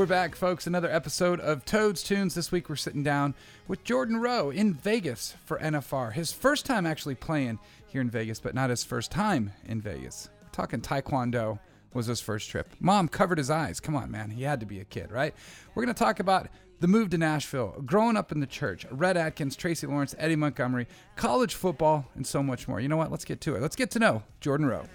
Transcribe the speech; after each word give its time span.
We're 0.00 0.06
back, 0.06 0.34
folks. 0.34 0.66
Another 0.66 0.90
episode 0.90 1.40
of 1.40 1.66
Toads 1.66 2.02
Tunes. 2.02 2.34
This 2.34 2.50
week 2.50 2.70
we're 2.70 2.76
sitting 2.76 3.02
down 3.02 3.34
with 3.68 3.84
Jordan 3.84 4.16
Rowe 4.16 4.48
in 4.48 4.72
Vegas 4.72 5.34
for 5.44 5.58
NFR. 5.58 6.14
His 6.14 6.32
first 6.32 6.64
time 6.64 6.86
actually 6.86 7.16
playing 7.16 7.58
here 7.86 8.00
in 8.00 8.08
Vegas, 8.08 8.40
but 8.40 8.54
not 8.54 8.70
his 8.70 8.82
first 8.82 9.10
time 9.10 9.52
in 9.66 9.82
Vegas. 9.82 10.30
We're 10.40 10.48
talking 10.52 10.80
Taekwondo 10.80 11.58
was 11.92 12.06
his 12.06 12.18
first 12.18 12.48
trip. 12.48 12.70
Mom 12.80 13.08
covered 13.08 13.36
his 13.36 13.50
eyes. 13.50 13.78
Come 13.78 13.94
on, 13.94 14.10
man. 14.10 14.30
He 14.30 14.42
had 14.42 14.60
to 14.60 14.66
be 14.66 14.80
a 14.80 14.86
kid, 14.86 15.12
right? 15.12 15.34
We're 15.74 15.84
going 15.84 15.94
to 15.94 16.02
talk 16.02 16.18
about 16.18 16.48
the 16.80 16.88
move 16.88 17.10
to 17.10 17.18
Nashville, 17.18 17.82
growing 17.84 18.16
up 18.16 18.32
in 18.32 18.40
the 18.40 18.46
church, 18.46 18.86
Rhett 18.90 19.18
Akins, 19.18 19.54
Tracy 19.54 19.86
Lawrence, 19.86 20.14
Eddie 20.16 20.34
Montgomery, 20.34 20.88
college 21.16 21.56
football, 21.56 22.06
and 22.14 22.26
so 22.26 22.42
much 22.42 22.66
more. 22.66 22.80
You 22.80 22.88
know 22.88 22.96
what? 22.96 23.10
Let's 23.10 23.26
get 23.26 23.42
to 23.42 23.54
it. 23.54 23.60
Let's 23.60 23.76
get 23.76 23.90
to 23.90 23.98
know 23.98 24.22
Jordan 24.40 24.64
Rowe. 24.64 24.86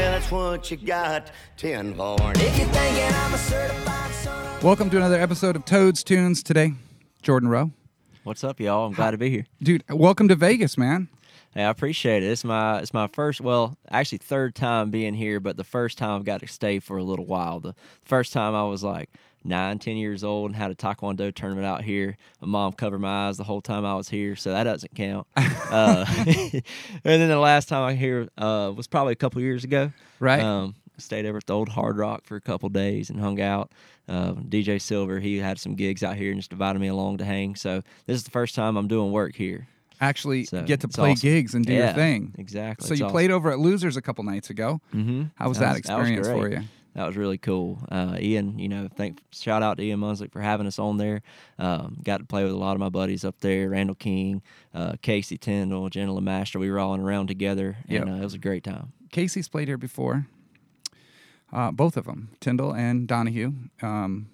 That's 0.00 0.30
what 0.30 0.70
you 0.70 0.76
got. 0.76 1.30
Ten 1.56 1.94
for. 1.94 2.16
And 2.20 2.36
if 2.36 2.58
you're 2.58 2.68
I'm 2.68 3.34
a 3.34 3.38
certified 3.38 4.12
son 4.12 4.62
Welcome 4.62 4.90
to 4.90 4.96
another 4.96 5.20
episode 5.20 5.56
of 5.56 5.64
Toads 5.64 6.02
Tunes. 6.02 6.42
Today, 6.42 6.72
Jordan 7.22 7.48
Rowe. 7.48 7.70
What's 8.24 8.44
up, 8.44 8.60
y'all? 8.60 8.86
I'm 8.86 8.92
glad 8.92 9.12
to 9.12 9.18
be 9.18 9.30
here. 9.30 9.46
Dude, 9.62 9.84
welcome 9.88 10.28
to 10.28 10.34
Vegas, 10.34 10.76
man. 10.76 11.08
Hey, 11.52 11.64
I 11.64 11.70
appreciate 11.70 12.22
it. 12.22 12.26
It's 12.26 12.44
my 12.44 12.78
it's 12.78 12.94
my 12.94 13.08
first, 13.08 13.40
well, 13.40 13.76
actually 13.90 14.18
third 14.18 14.54
time 14.54 14.90
being 14.90 15.14
here, 15.14 15.40
but 15.40 15.56
the 15.56 15.64
first 15.64 15.98
time 15.98 16.16
I've 16.16 16.24
got 16.24 16.40
to 16.40 16.46
stay 16.46 16.78
for 16.78 16.96
a 16.96 17.02
little 17.02 17.26
while. 17.26 17.60
The 17.60 17.74
first 18.02 18.32
time 18.32 18.54
I 18.54 18.64
was 18.64 18.84
like 18.84 19.10
nine, 19.44 19.78
ten 19.78 19.96
years 19.96 20.22
old 20.24 20.50
and 20.50 20.56
had 20.56 20.70
a 20.70 20.74
taekwondo 20.74 21.34
tournament 21.34 21.66
out 21.66 21.82
here. 21.82 22.16
My 22.40 22.48
mom 22.48 22.72
covered 22.72 23.00
my 23.00 23.28
eyes 23.28 23.36
the 23.36 23.44
whole 23.44 23.60
time 23.60 23.84
I 23.84 23.94
was 23.94 24.08
here, 24.08 24.36
so 24.36 24.52
that 24.52 24.64
doesn't 24.64 24.94
count. 24.94 25.26
uh, 25.36 26.04
and 26.26 26.62
then 27.04 27.28
the 27.28 27.38
last 27.38 27.68
time 27.68 27.82
I 27.82 27.94
here 27.94 28.28
uh, 28.38 28.72
was 28.74 28.86
probably 28.86 29.12
a 29.12 29.16
couple 29.16 29.40
years 29.40 29.64
ago. 29.64 29.92
Right. 30.18 30.40
Um, 30.40 30.74
stayed 30.98 31.24
over 31.26 31.38
at 31.38 31.46
the 31.46 31.54
old 31.54 31.70
Hard 31.70 31.96
Rock 31.96 32.24
for 32.26 32.36
a 32.36 32.40
couple 32.40 32.68
days 32.68 33.10
and 33.10 33.18
hung 33.20 33.40
out. 33.40 33.72
Uh, 34.08 34.32
DJ 34.32 34.80
Silver, 34.80 35.20
he 35.20 35.38
had 35.38 35.58
some 35.58 35.74
gigs 35.74 36.02
out 36.02 36.16
here 36.16 36.30
and 36.30 36.40
just 36.40 36.52
invited 36.52 36.78
me 36.78 36.88
along 36.88 37.18
to 37.18 37.24
hang. 37.24 37.54
So 37.54 37.82
this 38.06 38.16
is 38.16 38.24
the 38.24 38.30
first 38.30 38.54
time 38.54 38.76
I'm 38.76 38.88
doing 38.88 39.12
work 39.12 39.36
here. 39.36 39.68
Actually, 40.02 40.44
So, 40.44 40.62
get 40.62 40.80
to 40.80 40.88
play 40.88 41.12
awesome. 41.12 41.28
gigs 41.28 41.54
and 41.54 41.64
do 41.64 41.74
your 41.74 41.92
thing. 41.92 42.34
exactly. 42.38 42.86
So 42.86 42.94
you 42.94 43.04
awesome. 43.04 43.12
played 43.12 43.30
over 43.30 43.50
at 43.50 43.58
Losers 43.58 43.96
a 43.98 44.02
couple 44.02 44.24
nights 44.24 44.48
ago. 44.48 44.80
Mm-hmm. 44.94 45.24
How 45.34 45.48
was 45.48 45.58
that, 45.58 45.76
experience 45.76 46.26
for 46.26 46.48
great. 46.48 46.58
you? 46.58 46.64
That 46.94 47.06
was 47.06 47.16
really 47.16 47.38
cool. 47.38 47.78
Uh, 47.90 48.16
Ian, 48.20 48.58
you 48.58 48.68
know, 48.68 48.88
thank 48.96 49.20
shout 49.30 49.62
out 49.62 49.76
to 49.76 49.82
Ian 49.84 50.00
Munslick 50.00 50.32
for 50.32 50.40
having 50.40 50.66
us 50.66 50.78
on 50.78 50.96
there. 50.96 51.22
Um, 51.58 51.98
got 52.02 52.18
to 52.18 52.24
play 52.24 52.42
with 52.42 52.52
a 52.52 52.56
lot 52.56 52.72
of 52.72 52.80
my 52.80 52.88
buddies 52.88 53.24
up 53.24 53.38
there, 53.40 53.68
Randall 53.70 53.94
King, 53.94 54.42
uh, 54.74 54.92
Kasey 55.02 55.38
Tyndall, 55.38 55.88
Jenna 55.88 56.12
Lemaster. 56.12 56.58
We 56.58 56.70
were 56.70 56.78
all 56.80 56.94
in 56.94 57.00
around 57.00 57.28
together, 57.28 57.76
and 57.88 58.06
Yep. 58.06 58.08
uh, 58.08 58.18
it 58.18 58.22
was 58.24 58.34
a 58.34 58.38
great 58.38 58.64
time. 58.64 58.92
Casey's 59.12 59.48
played 59.48 59.68
here 59.68 59.78
before. 59.78 60.26
Uh, 61.52 61.70
both 61.72 61.96
of 61.96 62.04
them, 62.06 62.30
Tyndall 62.40 62.72
and 62.74 63.08
Donahue. 63.08 63.52
Um, 63.82 64.28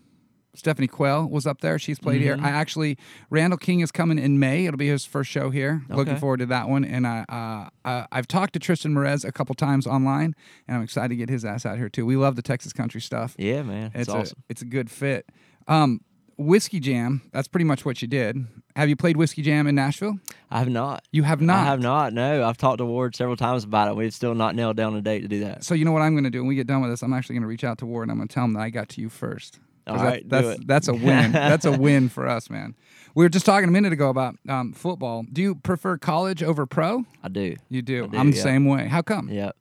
Stephanie 0.57 0.87
Quayle 0.89 1.29
was 1.29 1.47
up 1.47 1.61
there. 1.61 1.79
She's 1.79 1.99
played 1.99 2.21
Mm-hmm. 2.23 2.41
here. 2.43 2.47
I 2.47 2.51
actually, 2.51 2.97
Randall 3.31 3.59
King 3.59 3.81
is 3.81 3.91
coming 3.93 4.19
in 4.19 4.39
May. 4.39 4.67
It'll 4.67 4.79
be 4.79 4.89
his 4.89 5.05
first 5.05 5.31
show 5.31 5.51
here. 5.51 5.83
Looking 5.89 6.17
forward 6.17 6.39
to 6.39 6.47
that 6.47 6.69
one. 6.69 6.85
And 6.85 7.07
I, 7.07 7.25
uh, 7.29 7.89
uh, 7.89 8.07
I've 8.13 8.27
talked 8.29 8.53
to 8.55 8.59
Tristan 8.59 8.95
Merez 8.95 9.25
a 9.25 9.33
couple 9.33 9.55
times 9.55 9.87
online, 9.87 10.35
and 10.67 10.77
I'm 10.77 10.83
excited 10.83 11.09
to 11.11 11.17
get 11.17 11.29
his 11.29 11.45
ass 11.45 11.67
out 11.67 11.77
here 11.77 11.89
too. 11.89 12.07
We 12.07 12.17
love 12.17 12.37
the 12.37 12.43
Texas 12.43 12.73
country 12.73 13.01
stuff. 13.01 13.35
Yeah, 13.39 13.63
man, 13.63 13.87
it's, 13.95 14.03
it's 14.03 14.09
awesome. 14.09 14.39
a 14.39 14.43
it's 14.51 14.63
a 14.63 14.67
good 14.67 14.91
fit. 14.91 15.27
Um, 15.69 16.01
Whiskey 16.39 16.81
Jam. 16.81 17.23
That's 17.33 17.49
pretty 17.49 17.65
much 17.65 17.87
what 17.87 18.03
you 18.03 18.09
did. 18.09 18.47
Have 18.77 18.91
you 18.91 18.97
played 18.97 19.17
Whiskey 19.17 19.41
Jam 19.41 19.67
in 19.67 19.75
Nashville? 19.75 20.19
I 20.51 20.59
have 20.59 20.69
not. 20.69 21.03
You 21.11 21.23
have 21.23 21.41
not. 21.41 21.57
I 21.61 21.65
have 21.65 21.81
not. 21.81 22.13
No, 22.13 22.45
I've 22.47 22.59
talked 22.59 22.77
to 22.79 22.85
Ward 22.85 23.17
several 23.17 23.37
times 23.39 23.65
about 23.65 23.89
it. 23.89 23.97
We've 23.97 24.13
still 24.13 24.35
not 24.35 24.55
nailed 24.55 24.77
down 24.77 24.95
a 24.97 25.01
date 25.01 25.21
to 25.21 25.29
do 25.29 25.41
that. 25.45 25.65
So 25.65 25.75
you 25.75 25.87
know 25.87 25.93
what 25.93 26.03
I'm 26.03 26.13
going 26.13 26.25
to 26.25 26.31
do 26.31 26.41
when 26.41 26.49
we 26.49 26.55
get 26.55 26.67
done 26.67 26.83
with 26.83 26.91
this? 26.91 27.03
I'm 27.03 27.15
actually 27.15 27.37
going 27.37 27.43
to 27.45 27.49
reach 27.49 27.65
out 27.65 27.79
to 27.79 27.87
Ward 27.87 28.03
and 28.05 28.11
I'm 28.13 28.19
going 28.19 28.29
to 28.29 28.35
tell 28.35 28.45
him 28.45 28.53
that 28.53 28.61
I 28.61 28.69
got 28.69 28.91
to 28.91 29.01
you 29.01 29.09
first. 29.09 29.61
All 29.87 29.97
that- 29.97 30.05
right, 30.05 30.23
do 30.23 30.29
that's 30.29 30.65
that's 30.65 30.89
a 30.89 30.95
win. 30.95 31.33
that's 31.33 31.65
a 31.65 31.73
win 31.79 32.09
for 32.09 32.29
us, 32.29 32.51
man. 32.51 32.75
We 33.15 33.25
were 33.25 33.29
just 33.31 33.47
talking 33.47 33.69
a 33.69 33.73
minute 33.73 33.93
ago 33.93 34.11
about 34.11 34.37
um, 34.49 34.73
football. 34.73 35.25
Do 35.33 35.41
you 35.41 35.55
prefer 35.55 35.97
college 35.97 36.43
over 36.43 36.67
pro? 36.67 37.05
I 37.23 37.29
do. 37.29 37.57
You 37.71 37.81
do. 37.81 38.07
Do, 38.09 38.19
I'm 38.19 38.31
the 38.31 38.37
yeah. 38.37 38.43
same 38.43 38.67
way. 38.67 38.89
How 38.89 39.01
come? 39.01 39.31
Yeah. 39.31 39.53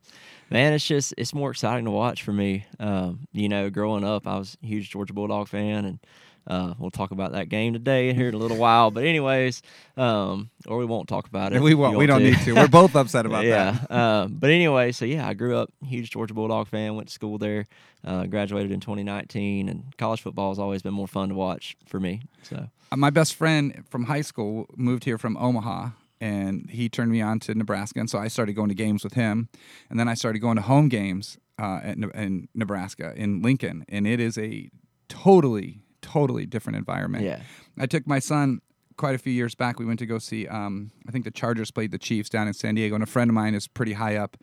Man, 0.50 0.74
it's 0.74 0.86
just 0.86 1.14
it's 1.18 1.34
more 1.34 1.52
exciting 1.52 1.86
to 1.86 1.92
watch 1.92 2.22
for 2.24 2.34
me. 2.34 2.66
Um, 2.80 3.28
you 3.32 3.50
know, 3.50 3.70
growing 3.70 4.04
up, 4.04 4.28
I 4.28 4.38
was 4.38 4.58
a 4.62 4.66
huge 4.66 4.90
Georgia 4.90 5.14
Bulldog 5.14 5.48
fan, 5.48 5.86
and 5.86 6.00
uh, 6.48 6.74
we'll 6.78 6.92
talk 6.92 7.12
about 7.12 7.32
that 7.34 7.50
game 7.50 7.74
today 7.74 8.14
here 8.14 8.28
in 8.28 8.34
a 8.34 8.38
little 8.38 8.58
while. 8.58 8.92
But 8.92 9.04
anyways, 9.04 9.62
um, 9.98 10.50
or 10.68 10.78
we 10.78 10.86
won't 10.86 11.08
talk 11.08 11.28
about 11.28 11.54
it. 11.54 11.62
We 11.66 11.74
won't. 11.74 11.98
We 11.98 12.06
don't 12.06 12.24
need 12.24 12.38
to. 12.40 12.54
We're 12.54 12.68
both 12.68 12.96
upset 12.96 13.26
about 13.26 13.46
yeah. 13.54 13.80
that. 13.90 13.92
Um, 13.92 14.36
but 14.40 14.50
anyway, 14.50 14.92
so 14.92 15.06
yeah, 15.06 15.28
I 15.28 15.34
grew 15.34 15.58
up 15.58 15.72
huge 15.84 16.12
Georgia 16.12 16.34
Bulldog 16.34 16.68
fan. 16.68 16.96
Went 16.96 17.08
to 17.08 17.14
school 17.14 17.38
there. 17.38 17.66
Uh, 18.04 18.26
graduated 18.28 18.72
in 18.72 18.80
2019, 18.80 19.68
and 19.68 19.98
college 19.98 20.22
football 20.22 20.50
has 20.52 20.60
always 20.60 20.84
been 20.84 20.94
more 20.94 21.08
fun 21.08 21.30
to 21.30 21.36
watch 21.36 21.76
for 21.88 22.00
me. 22.00 22.22
So 22.44 22.68
Uh, 22.92 22.96
My 22.98 23.10
best 23.10 23.34
friend 23.34 23.84
from 23.90 24.04
high 24.04 24.22
school 24.22 24.68
moved 24.78 25.06
here 25.06 25.18
from 25.18 25.36
Omaha, 25.38 25.90
and 26.22 26.70
he 26.70 26.88
turned 26.88 27.12
me 27.12 27.22
on 27.22 27.40
to 27.40 27.56
Nebraska, 27.56 28.00
and 28.00 28.08
so 28.08 28.20
I 28.20 28.28
started 28.28 28.54
going 28.54 28.70
to 28.70 28.76
games 28.76 29.04
with 29.04 29.14
him, 29.16 29.50
and 29.90 30.00
then 30.00 30.08
I 30.08 30.14
started 30.14 30.38
going 30.38 30.56
to 30.58 30.62
home 30.62 30.88
games 30.88 31.40
uh, 31.58 31.80
at, 31.82 31.98
in 31.98 32.48
Nebraska 32.54 33.12
in 33.16 33.42
Lincoln, 33.42 33.86
and 33.90 34.06
it 34.06 34.20
is 34.20 34.38
a 34.38 34.70
totally, 35.10 35.82
totally 36.06 36.46
different 36.46 36.78
environment. 36.78 37.24
Yeah. 37.24 37.42
I 37.78 37.88
took 37.88 38.06
my 38.06 38.20
son 38.20 38.62
quite 38.98 39.16
a 39.16 39.18
few 39.18 39.34
years 39.34 39.56
back. 39.56 39.80
We 39.80 39.86
went 39.86 40.00
to 40.00 40.06
go 40.06 40.20
see. 40.20 40.48
Um, 40.48 40.92
I 41.08 41.12
think 41.12 41.26
the 41.26 41.32
Chargers 41.32 41.72
played 41.72 41.92
the 41.92 41.98
Chiefs 41.98 42.30
down 42.30 42.48
in 42.48 42.54
San 42.54 42.76
Diego, 42.76 42.96
and 42.96 43.04
a 43.04 43.08
friend 43.08 43.30
of 43.30 43.34
mine 43.34 43.56
is 43.56 43.68
pretty 43.68 43.94
high 43.94 44.16
up 44.16 44.38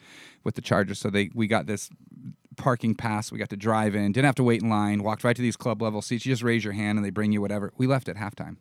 with 0.44 0.56
the 0.56 0.60
Chargers, 0.60 0.98
so 0.98 1.08
they 1.08 1.30
we 1.34 1.46
got 1.46 1.66
this 1.66 1.88
parking 2.56 2.94
pass. 2.94 3.32
We 3.32 3.38
got 3.38 3.50
to 3.50 3.56
drive 3.56 3.94
in, 3.94 4.12
didn't 4.12 4.26
have 4.26 4.34
to 4.36 4.42
wait 4.42 4.62
in 4.62 4.68
line, 4.68 5.02
walked 5.02 5.24
right 5.24 5.36
to 5.36 5.42
these 5.42 5.56
club 5.56 5.80
level 5.80 6.02
seats. 6.02 6.26
You 6.26 6.32
just 6.32 6.42
raise 6.42 6.64
your 6.64 6.74
hand 6.74 6.98
and 6.98 7.04
they 7.04 7.10
bring 7.10 7.32
you 7.32 7.40
whatever. 7.40 7.72
We 7.78 7.86
left 7.86 8.08
at 8.08 8.16
halftime. 8.16 8.56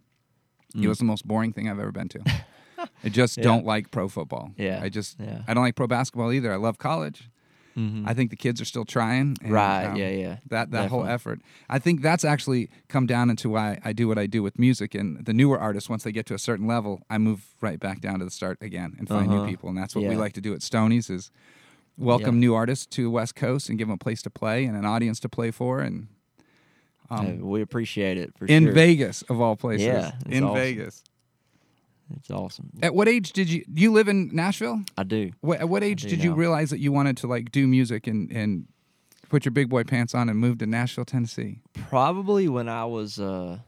Mm. 0.75 0.83
It 0.83 0.87
was 0.87 0.99
the 0.99 1.05
most 1.05 1.27
boring 1.27 1.51
thing 1.51 1.67
I've 1.67 1.79
ever 1.79 1.91
been 1.91 2.07
to. 2.09 2.19
I 3.03 3.09
just 3.09 3.39
don't 3.41 3.65
like 3.65 3.91
pro 3.91 4.07
football. 4.07 4.51
Yeah, 4.57 4.79
I 4.81 4.89
just 4.89 5.19
yeah. 5.19 5.41
I 5.47 5.53
don't 5.53 5.63
like 5.63 5.75
pro 5.75 5.87
basketball 5.87 6.31
either. 6.31 6.51
I 6.51 6.55
love 6.55 6.77
college. 6.77 7.29
I 7.77 8.13
think 8.13 8.29
the 8.29 8.35
kids 8.35 8.59
are 8.61 8.65
still 8.65 8.85
trying. 8.85 9.19
and, 9.19 9.37
Mm-hmm. 9.39 9.53
Right, 9.53 9.85
um, 9.85 9.95
yeah, 9.95 10.09
yeah, 10.09 10.37
That 10.49 10.71
that 10.71 10.89
whole 10.89 11.05
effort. 11.05 11.39
I 11.69 11.79
think 11.79 12.01
that's 12.01 12.25
actually 12.25 12.69
come 12.89 13.05
down 13.07 13.29
into 13.29 13.49
why 13.49 13.79
I 13.85 13.93
do 13.93 14.07
what 14.07 14.17
I 14.17 14.27
do 14.27 14.43
with 14.43 14.59
music. 14.59 14.93
And 14.95 15.25
the 15.25 15.33
newer 15.33 15.57
artists, 15.59 15.89
once 15.89 16.03
they 16.03 16.11
get 16.11 16.25
to 16.27 16.33
a 16.33 16.39
certain 16.39 16.67
level, 16.67 17.01
I 17.09 17.17
move 17.17 17.45
right 17.61 17.79
back 17.79 18.01
down 18.01 18.19
to 18.19 18.25
the 18.25 18.31
start 18.31 18.57
again 18.61 18.95
and 18.99 19.07
find 19.07 19.29
new 19.29 19.37
Uh-huh. 19.37 19.45
people. 19.45 19.69
And 19.69 19.77
that's 19.77 19.95
what 19.95 20.03
we 20.03 20.15
like 20.15 20.33
to 20.33 20.41
do 20.41 20.53
at 20.53 20.59
Stonies 20.61 21.09
is 21.09 21.31
welcome 21.97 22.35
Yeah. 22.35 22.39
new 22.47 22.53
artists 22.55 22.85
to 22.95 23.03
the 23.03 23.09
West 23.09 23.35
Coast 23.35 23.69
and 23.69 23.77
give 23.77 23.87
them 23.87 23.95
a 23.95 23.97
place 23.97 24.21
to 24.23 24.29
play 24.29 24.65
and 24.65 24.75
an 24.77 24.85
audience 24.85 25.19
to 25.21 25.29
play 25.29 25.51
for. 25.51 25.79
And 25.79 26.07
uh, 27.09 27.33
we 27.39 27.61
appreciate 27.61 28.17
it 28.17 28.33
for 28.37 28.45
Um, 28.45 28.49
in 28.49 28.63
sure. 28.65 28.73
Vegas 28.73 29.21
of 29.23 29.39
all 29.41 29.55
places, 29.55 29.85
Yeah, 29.85 30.11
in 30.27 30.43
awesome. 30.43 30.55
Vegas. 30.55 31.03
It's 32.17 32.31
awesome. 32.31 32.71
At 32.81 32.93
what 32.93 33.07
age 33.07 33.31
did 33.33 33.49
you 33.49 33.63
do 33.71 33.81
you 33.81 33.91
live 33.91 34.07
in 34.07 34.29
Nashville? 34.33 34.81
I 34.97 35.03
do. 35.03 35.31
What, 35.41 35.59
at 35.59 35.69
what 35.69 35.83
age 35.83 36.03
did 36.03 36.23
you 36.23 36.33
realize 36.33 36.69
that 36.69 36.79
you 36.79 36.91
wanted 36.91 37.17
to 37.17 37.27
like 37.27 37.51
do 37.51 37.67
music 37.67 38.07
and 38.07 38.31
and 38.31 38.67
put 39.29 39.45
your 39.45 39.51
big 39.51 39.69
boy 39.69 39.83
pants 39.83 40.13
on 40.13 40.27
and 40.29 40.37
move 40.37 40.57
to 40.59 40.65
Nashville, 40.65 41.05
Tennessee? 41.05 41.59
Probably 41.73 42.49
when 42.49 42.67
I 42.67 42.85
was 42.85 43.19
uh, 43.19 43.59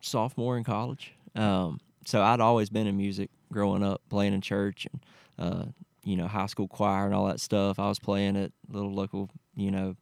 sophomore 0.00 0.58
in 0.58 0.64
college. 0.64 1.14
Um, 1.34 1.80
so 2.04 2.22
I'd 2.22 2.40
always 2.40 2.68
been 2.68 2.86
in 2.86 2.96
music 2.96 3.30
growing 3.50 3.82
up, 3.82 4.02
playing 4.10 4.34
in 4.34 4.40
church 4.40 4.86
and 4.92 5.04
uh, 5.38 5.64
you 6.04 6.16
know 6.16 6.26
high 6.26 6.46
school 6.46 6.68
choir 6.68 7.06
and 7.06 7.14
all 7.14 7.26
that 7.26 7.40
stuff. 7.40 7.78
I 7.78 7.88
was 7.88 7.98
playing 7.98 8.36
at 8.36 8.52
little 8.68 8.92
local 8.92 9.30
you 9.56 9.70
know 9.70 9.96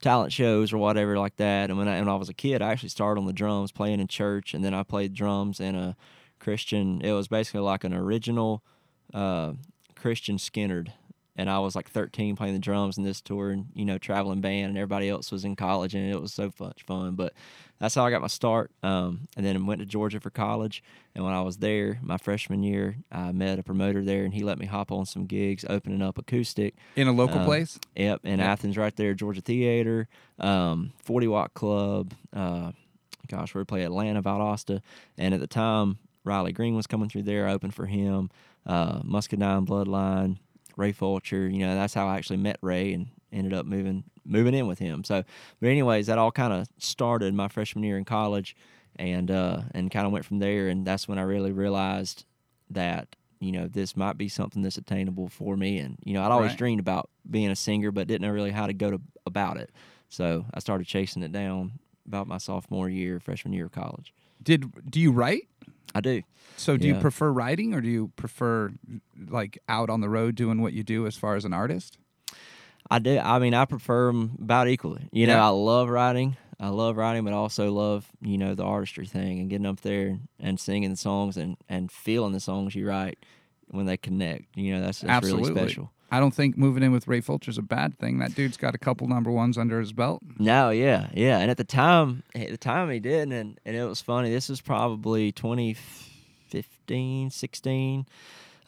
talent 0.00 0.32
shows 0.32 0.72
or 0.72 0.78
whatever 0.78 1.16
like 1.18 1.36
that. 1.36 1.70
And 1.70 1.78
when 1.78 1.88
I, 1.88 2.00
when 2.00 2.08
I 2.08 2.16
was 2.16 2.28
a 2.28 2.34
kid, 2.34 2.60
I 2.60 2.72
actually 2.72 2.88
started 2.90 3.20
on 3.20 3.26
the 3.26 3.32
drums, 3.32 3.72
playing 3.72 4.00
in 4.00 4.08
church, 4.08 4.52
and 4.52 4.64
then 4.64 4.74
I 4.74 4.82
played 4.82 5.14
drums 5.14 5.60
in 5.60 5.74
a 5.76 5.96
Christian. 6.42 7.00
It 7.00 7.12
was 7.12 7.28
basically 7.28 7.60
like 7.60 7.84
an 7.84 7.94
original 7.94 8.62
uh, 9.14 9.52
Christian 9.94 10.36
Skynyrd. 10.36 10.88
And 11.34 11.48
I 11.48 11.60
was 11.60 11.74
like 11.74 11.88
13 11.88 12.36
playing 12.36 12.52
the 12.52 12.60
drums 12.60 12.98
in 12.98 13.04
this 13.04 13.22
tour 13.22 13.52
and, 13.52 13.64
you 13.74 13.86
know, 13.86 13.96
traveling 13.96 14.42
band, 14.42 14.68
and 14.68 14.76
everybody 14.76 15.08
else 15.08 15.32
was 15.32 15.46
in 15.46 15.56
college, 15.56 15.94
and 15.94 16.12
it 16.12 16.20
was 16.20 16.34
so 16.34 16.52
much 16.60 16.82
fun. 16.82 17.14
But 17.14 17.32
that's 17.78 17.94
how 17.94 18.04
I 18.04 18.10
got 18.10 18.20
my 18.20 18.26
start. 18.26 18.70
Um, 18.82 19.28
and 19.34 19.46
then 19.46 19.64
went 19.64 19.80
to 19.80 19.86
Georgia 19.86 20.20
for 20.20 20.28
college. 20.28 20.82
And 21.14 21.24
when 21.24 21.32
I 21.32 21.40
was 21.40 21.56
there, 21.56 21.98
my 22.02 22.18
freshman 22.18 22.62
year, 22.62 22.98
I 23.10 23.32
met 23.32 23.58
a 23.58 23.62
promoter 23.62 24.04
there, 24.04 24.24
and 24.24 24.34
he 24.34 24.42
let 24.44 24.58
me 24.58 24.66
hop 24.66 24.92
on 24.92 25.06
some 25.06 25.24
gigs, 25.24 25.64
opening 25.70 26.02
up 26.02 26.18
acoustic. 26.18 26.74
In 26.96 27.08
a 27.08 27.12
local 27.12 27.38
Um, 27.38 27.46
place? 27.46 27.78
Yep, 27.96 28.20
in 28.24 28.38
Athens, 28.38 28.76
right 28.76 28.94
there, 28.94 29.14
Georgia 29.14 29.40
Theater, 29.40 30.08
um, 30.38 30.92
Forty 31.02 31.28
Watt 31.28 31.54
Club. 31.54 32.12
Uh, 32.30 32.72
gosh, 33.28 33.54
we 33.54 33.64
play 33.64 33.84
Atlanta, 33.84 34.20
Valdosta, 34.22 34.82
and 35.16 35.32
at 35.32 35.40
the 35.40 35.46
time, 35.46 35.96
Riley 36.24 36.52
Green 36.52 36.74
was 36.74 36.86
coming 36.86 37.08
through 37.08 37.22
there. 37.24 37.48
I 37.48 37.52
opened 37.52 37.74
for 37.74 37.86
him. 37.86 38.30
Uh, 38.66 39.00
Muscadine 39.04 39.66
Bloodline, 39.66 40.38
Ray 40.76 40.92
Fulcher. 40.92 41.48
You 41.48 41.58
know, 41.66 41.74
that's 41.74 41.94
how 41.94 42.06
I 42.06 42.16
actually 42.16 42.36
met 42.38 42.58
Ray 42.62 42.92
and 42.92 43.08
ended 43.32 43.52
up 43.54 43.66
moving 43.66 44.04
moving 44.24 44.54
in 44.54 44.66
with 44.68 44.78
him. 44.78 45.02
So, 45.04 45.24
but 45.60 45.68
anyways, 45.68 46.06
that 46.06 46.18
all 46.18 46.30
kind 46.30 46.52
of 46.52 46.68
started 46.78 47.34
my 47.34 47.48
freshman 47.48 47.82
year 47.84 47.98
in 47.98 48.04
college, 48.04 48.54
and 48.96 49.30
uh, 49.30 49.62
and 49.72 49.90
kind 49.90 50.06
of 50.06 50.12
went 50.12 50.24
from 50.24 50.38
there. 50.38 50.68
And 50.68 50.86
that's 50.86 51.08
when 51.08 51.18
I 51.18 51.22
really 51.22 51.52
realized 51.52 52.24
that 52.70 53.16
you 53.40 53.50
know 53.50 53.66
this 53.66 53.96
might 53.96 54.16
be 54.16 54.28
something 54.28 54.62
that's 54.62 54.78
attainable 54.78 55.28
for 55.28 55.56
me. 55.56 55.78
And 55.78 55.98
you 56.04 56.14
know, 56.14 56.22
I'd 56.22 56.30
always 56.30 56.50
Right. 56.52 56.58
dreamed 56.58 56.80
about 56.80 57.10
being 57.28 57.50
a 57.50 57.56
singer, 57.56 57.90
but 57.90 58.06
didn't 58.06 58.22
know 58.22 58.30
really 58.32 58.52
how 58.52 58.66
to 58.68 58.72
go 58.72 58.90
to 58.92 59.00
about 59.26 59.56
it. 59.56 59.70
So 60.08 60.44
I 60.54 60.60
started 60.60 60.86
chasing 60.86 61.22
it 61.22 61.32
down 61.32 61.72
about 62.06 62.26
my 62.28 62.38
sophomore 62.38 62.88
year, 62.88 63.18
freshman 63.18 63.54
year 63.54 63.64
of 63.66 63.72
college. 63.72 64.12
Did 64.42 64.90
do 64.90 65.00
you 65.00 65.10
write? 65.10 65.48
I 65.94 66.00
do. 66.00 66.22
So 66.56 66.76
do 66.76 66.86
you 66.86 66.94
prefer 66.94 67.30
writing 67.30 67.74
or 67.74 67.80
do 67.80 67.88
you 67.88 68.12
prefer 68.16 68.72
like 69.28 69.58
out 69.68 69.90
on 69.90 70.00
the 70.00 70.08
road 70.08 70.34
doing 70.34 70.60
what 70.62 70.72
you 70.72 70.82
do 70.82 71.06
as 71.06 71.16
far 71.16 71.34
as 71.34 71.44
an 71.44 71.52
artist? 71.52 71.98
I 72.90 72.98
do. 72.98 73.18
I 73.18 73.38
mean, 73.38 73.54
I 73.54 73.64
prefer 73.64 74.06
them 74.08 74.36
about 74.40 74.68
equally. 74.68 75.08
You 75.12 75.26
know, 75.26 75.38
I 75.38 75.48
love 75.48 75.88
writing. 75.88 76.36
I 76.60 76.68
love 76.68 76.96
writing, 76.96 77.24
but 77.24 77.32
I 77.32 77.36
also 77.36 77.72
love 77.72 78.06
you 78.20 78.38
know 78.38 78.54
the 78.54 78.64
artistry 78.64 79.06
thing 79.06 79.40
and 79.40 79.50
getting 79.50 79.66
up 79.66 79.80
there 79.80 80.08
and, 80.08 80.28
and 80.38 80.60
singing 80.60 80.90
the 80.90 80.96
songs 80.96 81.36
and 81.36 81.56
and 81.68 81.90
feeling 81.90 82.32
the 82.32 82.40
songs 82.40 82.74
you 82.74 82.86
write 82.86 83.18
when 83.72 83.86
they 83.86 83.96
connect. 83.96 84.56
You 84.56 84.74
know, 84.74 84.82
that's, 84.82 85.00
that's 85.00 85.10
Absolutely. 85.10 85.50
really 85.50 85.68
special. 85.68 85.90
I 86.12 86.20
don't 86.20 86.34
think 86.34 86.56
moving 86.58 86.82
in 86.82 86.92
with 86.92 87.08
Ray 87.08 87.22
Fulcher's 87.22 87.56
a 87.56 87.62
bad 87.62 87.98
thing. 87.98 88.18
That 88.18 88.34
dude's 88.34 88.58
got 88.58 88.74
a 88.74 88.78
couple 88.78 89.08
number 89.08 89.30
ones 89.30 89.56
under 89.56 89.80
his 89.80 89.94
belt. 89.94 90.20
No, 90.38 90.68
yeah, 90.68 91.08
yeah. 91.14 91.38
And 91.38 91.50
at 91.50 91.56
the 91.56 91.64
time, 91.64 92.22
at 92.34 92.50
the 92.50 92.58
time 92.58 92.90
he 92.90 93.00
did, 93.00 93.32
and 93.32 93.58
and 93.64 93.74
it 93.76 93.84
was 93.84 94.02
funny. 94.02 94.28
This 94.28 94.50
was 94.50 94.60
probably 94.60 95.32
2015, 95.32 97.30
16. 97.30 98.06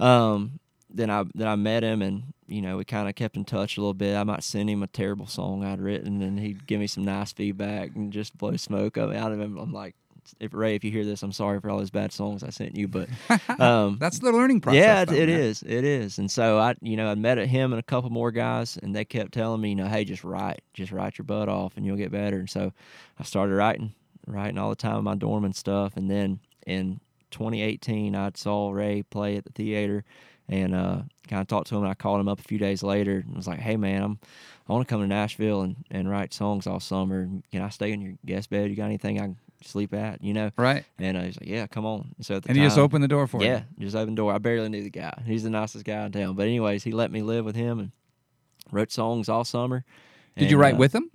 Um, 0.00 0.58
then 0.88 1.10
I 1.10 1.24
then 1.34 1.46
I 1.48 1.56
met 1.56 1.82
him, 1.82 2.00
and 2.00 2.32
you 2.46 2.62
know 2.62 2.78
we 2.78 2.84
kind 2.86 3.10
of 3.10 3.14
kept 3.14 3.36
in 3.36 3.44
touch 3.44 3.76
a 3.76 3.80
little 3.80 3.92
bit. 3.92 4.16
I 4.16 4.24
might 4.24 4.42
send 4.42 4.70
him 4.70 4.82
a 4.82 4.86
terrible 4.86 5.26
song 5.26 5.64
I'd 5.64 5.82
written, 5.82 6.22
and 6.22 6.40
he'd 6.40 6.66
give 6.66 6.80
me 6.80 6.86
some 6.86 7.04
nice 7.04 7.32
feedback 7.32 7.94
and 7.94 8.10
just 8.10 8.38
blow 8.38 8.56
smoke 8.56 8.96
up 8.96 9.12
out 9.12 9.32
of 9.32 9.40
him. 9.40 9.58
I'm 9.58 9.72
like, 9.72 9.96
if 10.40 10.54
Ray, 10.54 10.74
if 10.74 10.84
you 10.84 10.90
hear 10.90 11.04
this, 11.04 11.22
I'm 11.22 11.32
sorry 11.32 11.60
for 11.60 11.70
all 11.70 11.78
those 11.78 11.90
bad 11.90 12.12
songs 12.12 12.42
I 12.42 12.50
sent 12.50 12.76
you, 12.76 12.88
but 12.88 13.08
um, 13.60 13.98
That's 13.98 14.18
the 14.18 14.32
learning 14.32 14.60
process. 14.60 14.78
yeah, 14.78 15.02
it, 15.02 15.12
it 15.12 15.28
is. 15.28 15.62
It 15.62 15.84
is. 15.84 16.18
And 16.18 16.30
so 16.30 16.58
I, 16.58 16.74
you 16.80 16.96
know, 16.96 17.08
I 17.08 17.14
met 17.14 17.38
him 17.38 17.72
and 17.72 17.80
a 17.80 17.82
couple 17.82 18.10
more 18.10 18.30
guys, 18.30 18.78
and 18.82 18.94
they 18.94 19.04
kept 19.04 19.32
telling 19.32 19.60
me, 19.60 19.70
you 19.70 19.74
know, 19.76 19.86
hey, 19.88 20.04
just 20.04 20.24
write, 20.24 20.62
just 20.72 20.92
write 20.92 21.18
your 21.18 21.24
butt 21.24 21.48
off, 21.48 21.76
and 21.76 21.84
you'll 21.84 21.96
get 21.96 22.12
better. 22.12 22.38
And 22.38 22.50
so 22.50 22.72
I 23.18 23.24
started 23.24 23.54
writing, 23.54 23.94
writing 24.26 24.58
all 24.58 24.70
the 24.70 24.76
time 24.76 24.98
in 24.98 25.04
my 25.04 25.14
dorm 25.14 25.44
and 25.44 25.54
stuff. 25.54 25.96
And 25.96 26.10
then 26.10 26.40
in 26.66 27.00
2018, 27.30 28.14
I 28.14 28.30
saw 28.34 28.70
Ray 28.70 29.02
play 29.02 29.36
at 29.36 29.44
the 29.44 29.52
theater, 29.52 30.04
and 30.48 30.74
uh, 30.74 31.02
kind 31.28 31.40
of 31.40 31.48
talked 31.48 31.68
to 31.68 31.76
him. 31.76 31.82
And 31.82 31.90
I 31.90 31.94
called 31.94 32.20
him 32.20 32.28
up 32.28 32.38
a 32.38 32.42
few 32.44 32.58
days 32.58 32.82
later 32.82 33.24
and 33.26 33.34
was 33.34 33.48
like, 33.48 33.60
hey, 33.60 33.76
man, 33.76 34.02
I'm, 34.02 34.18
I 34.68 34.72
want 34.72 34.86
to 34.86 34.92
come 34.92 35.00
to 35.00 35.06
Nashville 35.06 35.62
and, 35.62 35.76
and 35.90 36.08
write 36.08 36.34
songs 36.34 36.66
all 36.66 36.80
summer. 36.80 37.28
Can 37.50 37.62
I 37.62 37.68
stay 37.70 37.92
in 37.92 38.00
your 38.00 38.14
guest 38.26 38.50
bed? 38.50 38.70
You 38.70 38.76
got 38.76 38.84
anything 38.86 39.18
I 39.18 39.24
can 39.24 39.36
sleep 39.68 39.92
at? 39.94 40.22
You 40.22 40.32
know. 40.34 40.50
Right. 40.56 40.84
And 40.98 41.16
uh, 41.16 41.22
he's 41.22 41.40
like, 41.40 41.48
yeah, 41.48 41.66
come 41.66 41.84
on. 41.86 42.14
So 42.20 42.36
at 42.36 42.42
the 42.42 42.48
And 42.50 42.58
he 42.58 42.64
just 42.64 42.78
opened 42.78 43.02
the 43.04 43.08
door 43.08 43.26
for 43.26 43.40
you. 43.42 43.48
yeah, 43.48 43.62
just 43.78 43.96
open 43.96 44.14
the 44.14 44.20
door. 44.20 44.32
I 44.32 44.38
barely 44.38 44.68
knew 44.68 44.82
the 44.82 44.90
guy. 44.90 45.22
He's 45.26 45.42
the 45.42 45.50
nicest 45.50 45.84
guy 45.84 46.04
in 46.06 46.12
town. 46.12 46.34
But 46.34 46.42
anyways, 46.46 46.84
he 46.84 46.92
let 46.92 47.10
me 47.10 47.22
live 47.22 47.44
with 47.44 47.56
him 47.56 47.78
and 47.78 47.92
wrote 48.70 48.92
songs 48.92 49.28
all 49.28 49.44
summer. 49.44 49.84
Did 50.36 50.50
you 50.50 50.56
write 50.56 50.74
uh, 50.74 50.78
with 50.78 50.94
him? 50.94 51.10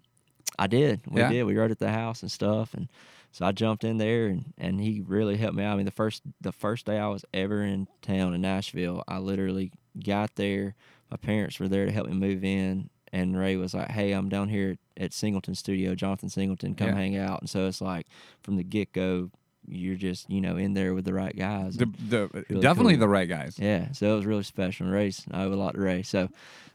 I 0.57 0.67
did. 0.67 1.01
We 1.07 1.21
Yeah? 1.21 1.29
did. 1.29 1.43
We 1.43 1.55
wrote 1.55 1.71
at 1.71 1.79
the 1.79 1.91
house 1.91 2.21
and 2.21 2.31
stuff, 2.31 2.73
and 2.73 2.89
so 3.31 3.45
I 3.45 3.51
jumped 3.51 3.83
in 3.83 3.97
there, 3.97 4.27
and, 4.27 4.53
and 4.57 4.81
he 4.81 5.01
really 5.05 5.37
helped 5.37 5.55
me 5.55 5.63
out. 5.63 5.73
I 5.73 5.75
mean, 5.77 5.85
the 5.85 5.91
first 5.91 6.21
the 6.41 6.51
first 6.51 6.85
day 6.85 6.97
I 6.97 7.07
was 7.07 7.23
ever 7.33 7.63
in 7.63 7.87
town 8.01 8.33
in 8.33 8.41
Nashville, 8.41 9.03
I 9.07 9.19
literally 9.19 9.71
got 10.03 10.35
there. 10.35 10.75
My 11.11 11.17
parents 11.17 11.59
were 11.59 11.67
there 11.67 11.85
to 11.85 11.91
help 11.91 12.07
me 12.07 12.13
move 12.13 12.43
in, 12.43 12.89
and 13.11 13.37
Ray 13.37 13.55
was 13.55 13.73
like, 13.73 13.91
"Hey, 13.91 14.11
I'm 14.13 14.29
down 14.29 14.49
here 14.49 14.77
at 14.97 15.13
Singleton 15.13 15.55
Studio, 15.55 15.95
Jonathan 15.95 16.29
Singleton, 16.29 16.75
come 16.75 16.89
Yeah. 16.89 16.95
hang 16.95 17.17
out." 17.17 17.41
And 17.41 17.49
so 17.49 17.67
it's 17.67 17.81
like 17.81 18.07
from 18.41 18.55
the 18.57 18.63
get 18.63 18.91
go, 18.93 19.29
you're 19.67 19.95
just 19.95 20.29
you 20.29 20.41
know 20.41 20.57
in 20.57 20.73
there 20.73 20.93
with 20.93 21.05
the 21.05 21.13
right 21.13 21.35
guys. 21.35 21.75
The, 21.77 21.85
the, 22.07 22.29
Really 22.49 22.61
definitely 22.61 22.93
cool. 22.93 23.01
the 23.01 23.07
right 23.09 23.29
guys. 23.29 23.57
yeah, 23.59 23.91
so 23.91 24.11
it 24.13 24.15
was 24.15 24.25
really 24.25 24.43
special. 24.43 24.85
And 24.87 24.95
Race, 24.95 25.23
I 25.31 25.43
owe 25.43 25.53
a 25.53 25.55
lot 25.55 25.75
to 25.75 25.81
Ray. 25.81 26.01
So, 26.03 26.29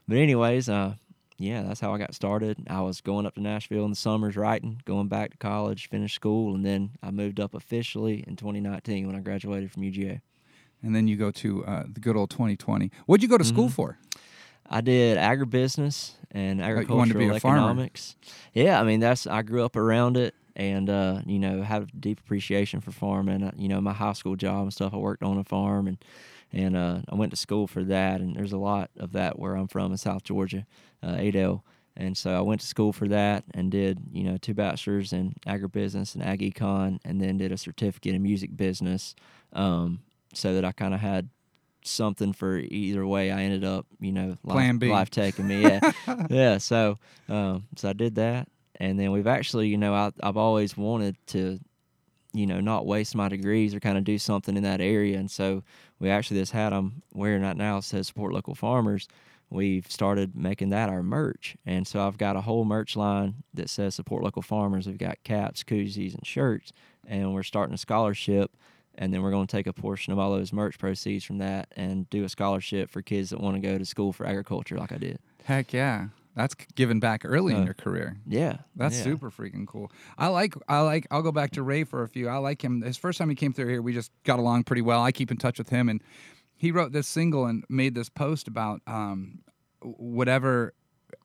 but 0.07 0.17
anyways, 0.17 0.69
uh, 0.69 0.95
yeah, 1.37 1.63
that's 1.63 1.81
how 1.81 1.93
I 1.93 1.97
got 1.97 2.13
started. 2.13 2.57
I 2.69 2.79
was 2.81 3.01
going 3.01 3.25
up 3.25 3.35
to 3.35 3.41
Nashville 3.41 3.83
in 3.83 3.89
the 3.89 3.95
summers 3.97 4.37
writing, 4.37 4.81
going 4.85 5.09
back 5.09 5.31
to 5.31 5.37
college, 5.37 5.89
finished 5.89 6.15
school, 6.15 6.55
and 6.55 6.65
then 6.65 6.91
I 7.03 7.11
moved 7.11 7.39
up 7.41 7.53
officially 7.53 8.23
in 8.25 8.37
2019 8.37 9.05
when 9.07 9.15
I 9.15 9.19
graduated 9.19 9.71
from 9.71 9.83
UGA. 9.83 10.21
And 10.81 10.95
then 10.95 11.07
you 11.09 11.17
go 11.17 11.31
to 11.31 11.65
uh, 11.65 11.83
the 11.91 11.99
good 11.99 12.15
old 12.15 12.29
2020. 12.29 12.89
What'd 13.05 13.21
you 13.23 13.27
go 13.27 13.37
to 13.37 13.43
school 13.43 13.65
Mm-hmm. 13.65 13.73
for? 13.73 13.97
I 14.69 14.79
did 14.81 15.17
agribusiness 15.17 16.11
and 16.35 16.59
you 16.59 16.65
wanted 16.65 17.13
to 17.13 17.17
be 17.17 17.25
agricultural 17.25 17.31
a 17.31 17.35
economics. 17.35 18.15
Yeah, 18.53 18.79
I 18.79 18.83
mean 18.83 18.99
that's 18.99 19.25
I 19.25 19.41
grew 19.41 19.63
up 19.63 19.75
around 19.75 20.17
it, 20.17 20.35
and 20.55 20.89
uh, 20.89 21.21
you 21.25 21.39
know 21.39 21.61
have 21.61 21.83
a 21.83 21.97
deep 21.97 22.19
appreciation 22.19 22.81
for 22.81 22.91
farming. 22.91 23.43
Uh, 23.43 23.51
you 23.55 23.67
know 23.69 23.81
my 23.81 23.93
high 23.93 24.13
school 24.13 24.35
job 24.35 24.63
and 24.63 24.73
stuff. 24.73 24.93
I 24.93 24.97
worked 24.97 25.23
on 25.23 25.37
a 25.37 25.43
farm, 25.43 25.87
and 25.87 25.97
and 26.51 26.75
uh, 26.75 26.99
I 27.09 27.15
went 27.15 27.31
to 27.31 27.37
school 27.37 27.67
for 27.67 27.83
that. 27.85 28.21
And 28.21 28.35
there's 28.35 28.53
a 28.53 28.57
lot 28.57 28.91
of 28.97 29.13
that 29.13 29.39
where 29.39 29.55
I'm 29.55 29.67
from 29.67 29.91
in 29.91 29.97
South 29.97 30.23
Georgia, 30.23 30.65
uh, 31.01 31.15
Adel. 31.17 31.63
And 31.97 32.17
so 32.17 32.35
I 32.35 32.41
went 32.41 32.59
to 32.61 32.67
school 32.67 32.91
for 32.91 33.07
that 33.07 33.45
and 33.53 33.71
did, 33.71 33.99
you 34.11 34.23
know, 34.23 34.35
two 34.35 34.53
bachelors 34.53 35.13
in 35.13 35.33
agribusiness 35.47 36.13
and 36.13 36.23
ag 36.23 36.41
econ, 36.41 36.99
and 37.05 37.21
then 37.21 37.37
did 37.37 37.53
a 37.53 37.57
certificate 37.57 38.13
in 38.13 38.21
music 38.21 38.55
business, 38.57 39.15
um, 39.53 39.99
so 40.33 40.53
that 40.53 40.65
I 40.65 40.73
kind 40.73 40.93
of 40.93 40.99
had 40.99 41.29
something 41.87 42.33
for 42.33 42.57
either 42.57 43.05
way. 43.05 43.31
I 43.31 43.43
ended 43.43 43.63
up, 43.63 43.85
you 43.99 44.11
know, 44.11 44.37
life, 44.43 44.55
Plan 44.55 44.77
B. 44.77 44.89
life 44.89 45.09
taking 45.09 45.47
me. 45.47 45.61
Yeah, 45.61 45.91
yeah. 46.29 46.57
So, 46.57 46.97
um, 47.29 47.65
so 47.75 47.89
I 47.89 47.93
did 47.93 48.15
that, 48.15 48.47
and 48.79 48.99
then 48.99 49.11
we've 49.11 49.27
actually, 49.27 49.67
you 49.67 49.77
know, 49.77 49.93
I, 49.93 50.11
I've 50.21 50.37
always 50.37 50.75
wanted 50.77 51.15
to, 51.27 51.59
you 52.33 52.47
know, 52.47 52.59
not 52.59 52.85
waste 52.85 53.15
my 53.15 53.29
degrees 53.29 53.73
or 53.73 53.79
kind 53.79 53.97
of 53.97 54.03
do 54.03 54.17
something 54.17 54.57
in 54.57 54.63
that 54.63 54.81
area, 54.81 55.17
and 55.17 55.29
so 55.29 55.63
we 55.99 56.09
actually 56.09 56.39
this 56.39 56.51
hat 56.51 56.73
I'm 56.73 57.01
wearing 57.13 57.41
right 57.41 57.57
now 57.57 57.79
says 57.79 58.07
support 58.07 58.33
local 58.33 58.55
farmers. 58.55 59.07
We've 59.51 59.89
started 59.89 60.35
making 60.35 60.69
that 60.71 60.89
our 60.89 61.03
merch, 61.03 61.55
and 61.65 61.87
so 61.87 62.05
I've 62.05 62.17
got 62.17 62.35
a 62.35 62.41
whole 62.41 62.65
merch 62.65 62.95
line 62.95 63.43
that 63.53 63.69
says 63.69 63.93
support 63.95 64.23
local 64.23 64.41
farmers. 64.41 64.87
We've 64.87 64.97
got 64.97 65.23
caps, 65.23 65.63
koozies, 65.63 66.15
and 66.15 66.25
shirts, 66.25 66.73
and 67.07 67.33
we're 67.33 67.43
starting 67.43 67.75
a 67.75 67.77
scholarship 67.77 68.51
and 68.97 69.13
then 69.13 69.21
we're 69.21 69.31
going 69.31 69.47
to 69.47 69.51
take 69.57 69.67
a 69.67 69.73
portion 69.73 70.11
of 70.13 70.19
all 70.19 70.31
those 70.31 70.51
merch 70.53 70.77
proceeds 70.79 71.23
from 71.23 71.37
that 71.39 71.67
and 71.75 72.09
do 72.09 72.23
a 72.23 72.29
scholarship 72.29 72.89
for 72.89 73.01
kids 73.01 73.29
that 73.29 73.39
want 73.39 73.55
to 73.55 73.61
go 73.61 73.77
to 73.77 73.85
school 73.85 74.13
for 74.13 74.25
agriculture 74.25 74.77
like 74.77 74.91
I 74.91 74.97
did. 74.97 75.19
Heck 75.43 75.73
yeah. 75.73 76.07
That's 76.35 76.53
given 76.75 76.99
back 76.99 77.21
early 77.23 77.53
in 77.53 77.61
Uh, 77.61 77.65
your 77.65 77.73
career. 77.73 78.17
Yeah. 78.27 78.57
That's 78.75 78.97
yeah. 78.97 79.03
super 79.05 79.31
freaking 79.31 79.65
cool. 79.65 79.89
I 80.17 80.27
like 80.27 80.53
I 80.67 80.81
like 80.81 81.07
I'll 81.09 81.21
go 81.21 81.31
back 81.31 81.51
to 81.51 81.63
Ray 81.63 81.85
for 81.85 82.03
a 82.03 82.09
few. 82.09 82.27
I 82.27 82.37
like 82.37 82.61
him. 82.61 82.81
His 82.81 82.97
first 82.97 83.17
time 83.17 83.29
he 83.29 83.35
came 83.35 83.53
through 83.53 83.69
here, 83.69 83.81
we 83.81 83.93
just 83.93 84.11
got 84.25 84.39
along 84.39 84.63
pretty 84.65 84.81
well. 84.81 85.01
I 85.01 85.11
keep 85.13 85.31
in 85.31 85.37
touch 85.37 85.57
with 85.57 85.69
him 85.69 85.87
and 85.87 86.01
he 86.57 86.71
wrote 86.71 86.91
this 86.91 87.07
single 87.07 87.45
and 87.45 87.63
made 87.69 87.95
this 87.95 88.09
post 88.09 88.47
about 88.49 88.81
um 88.87 89.39
whatever 89.81 90.73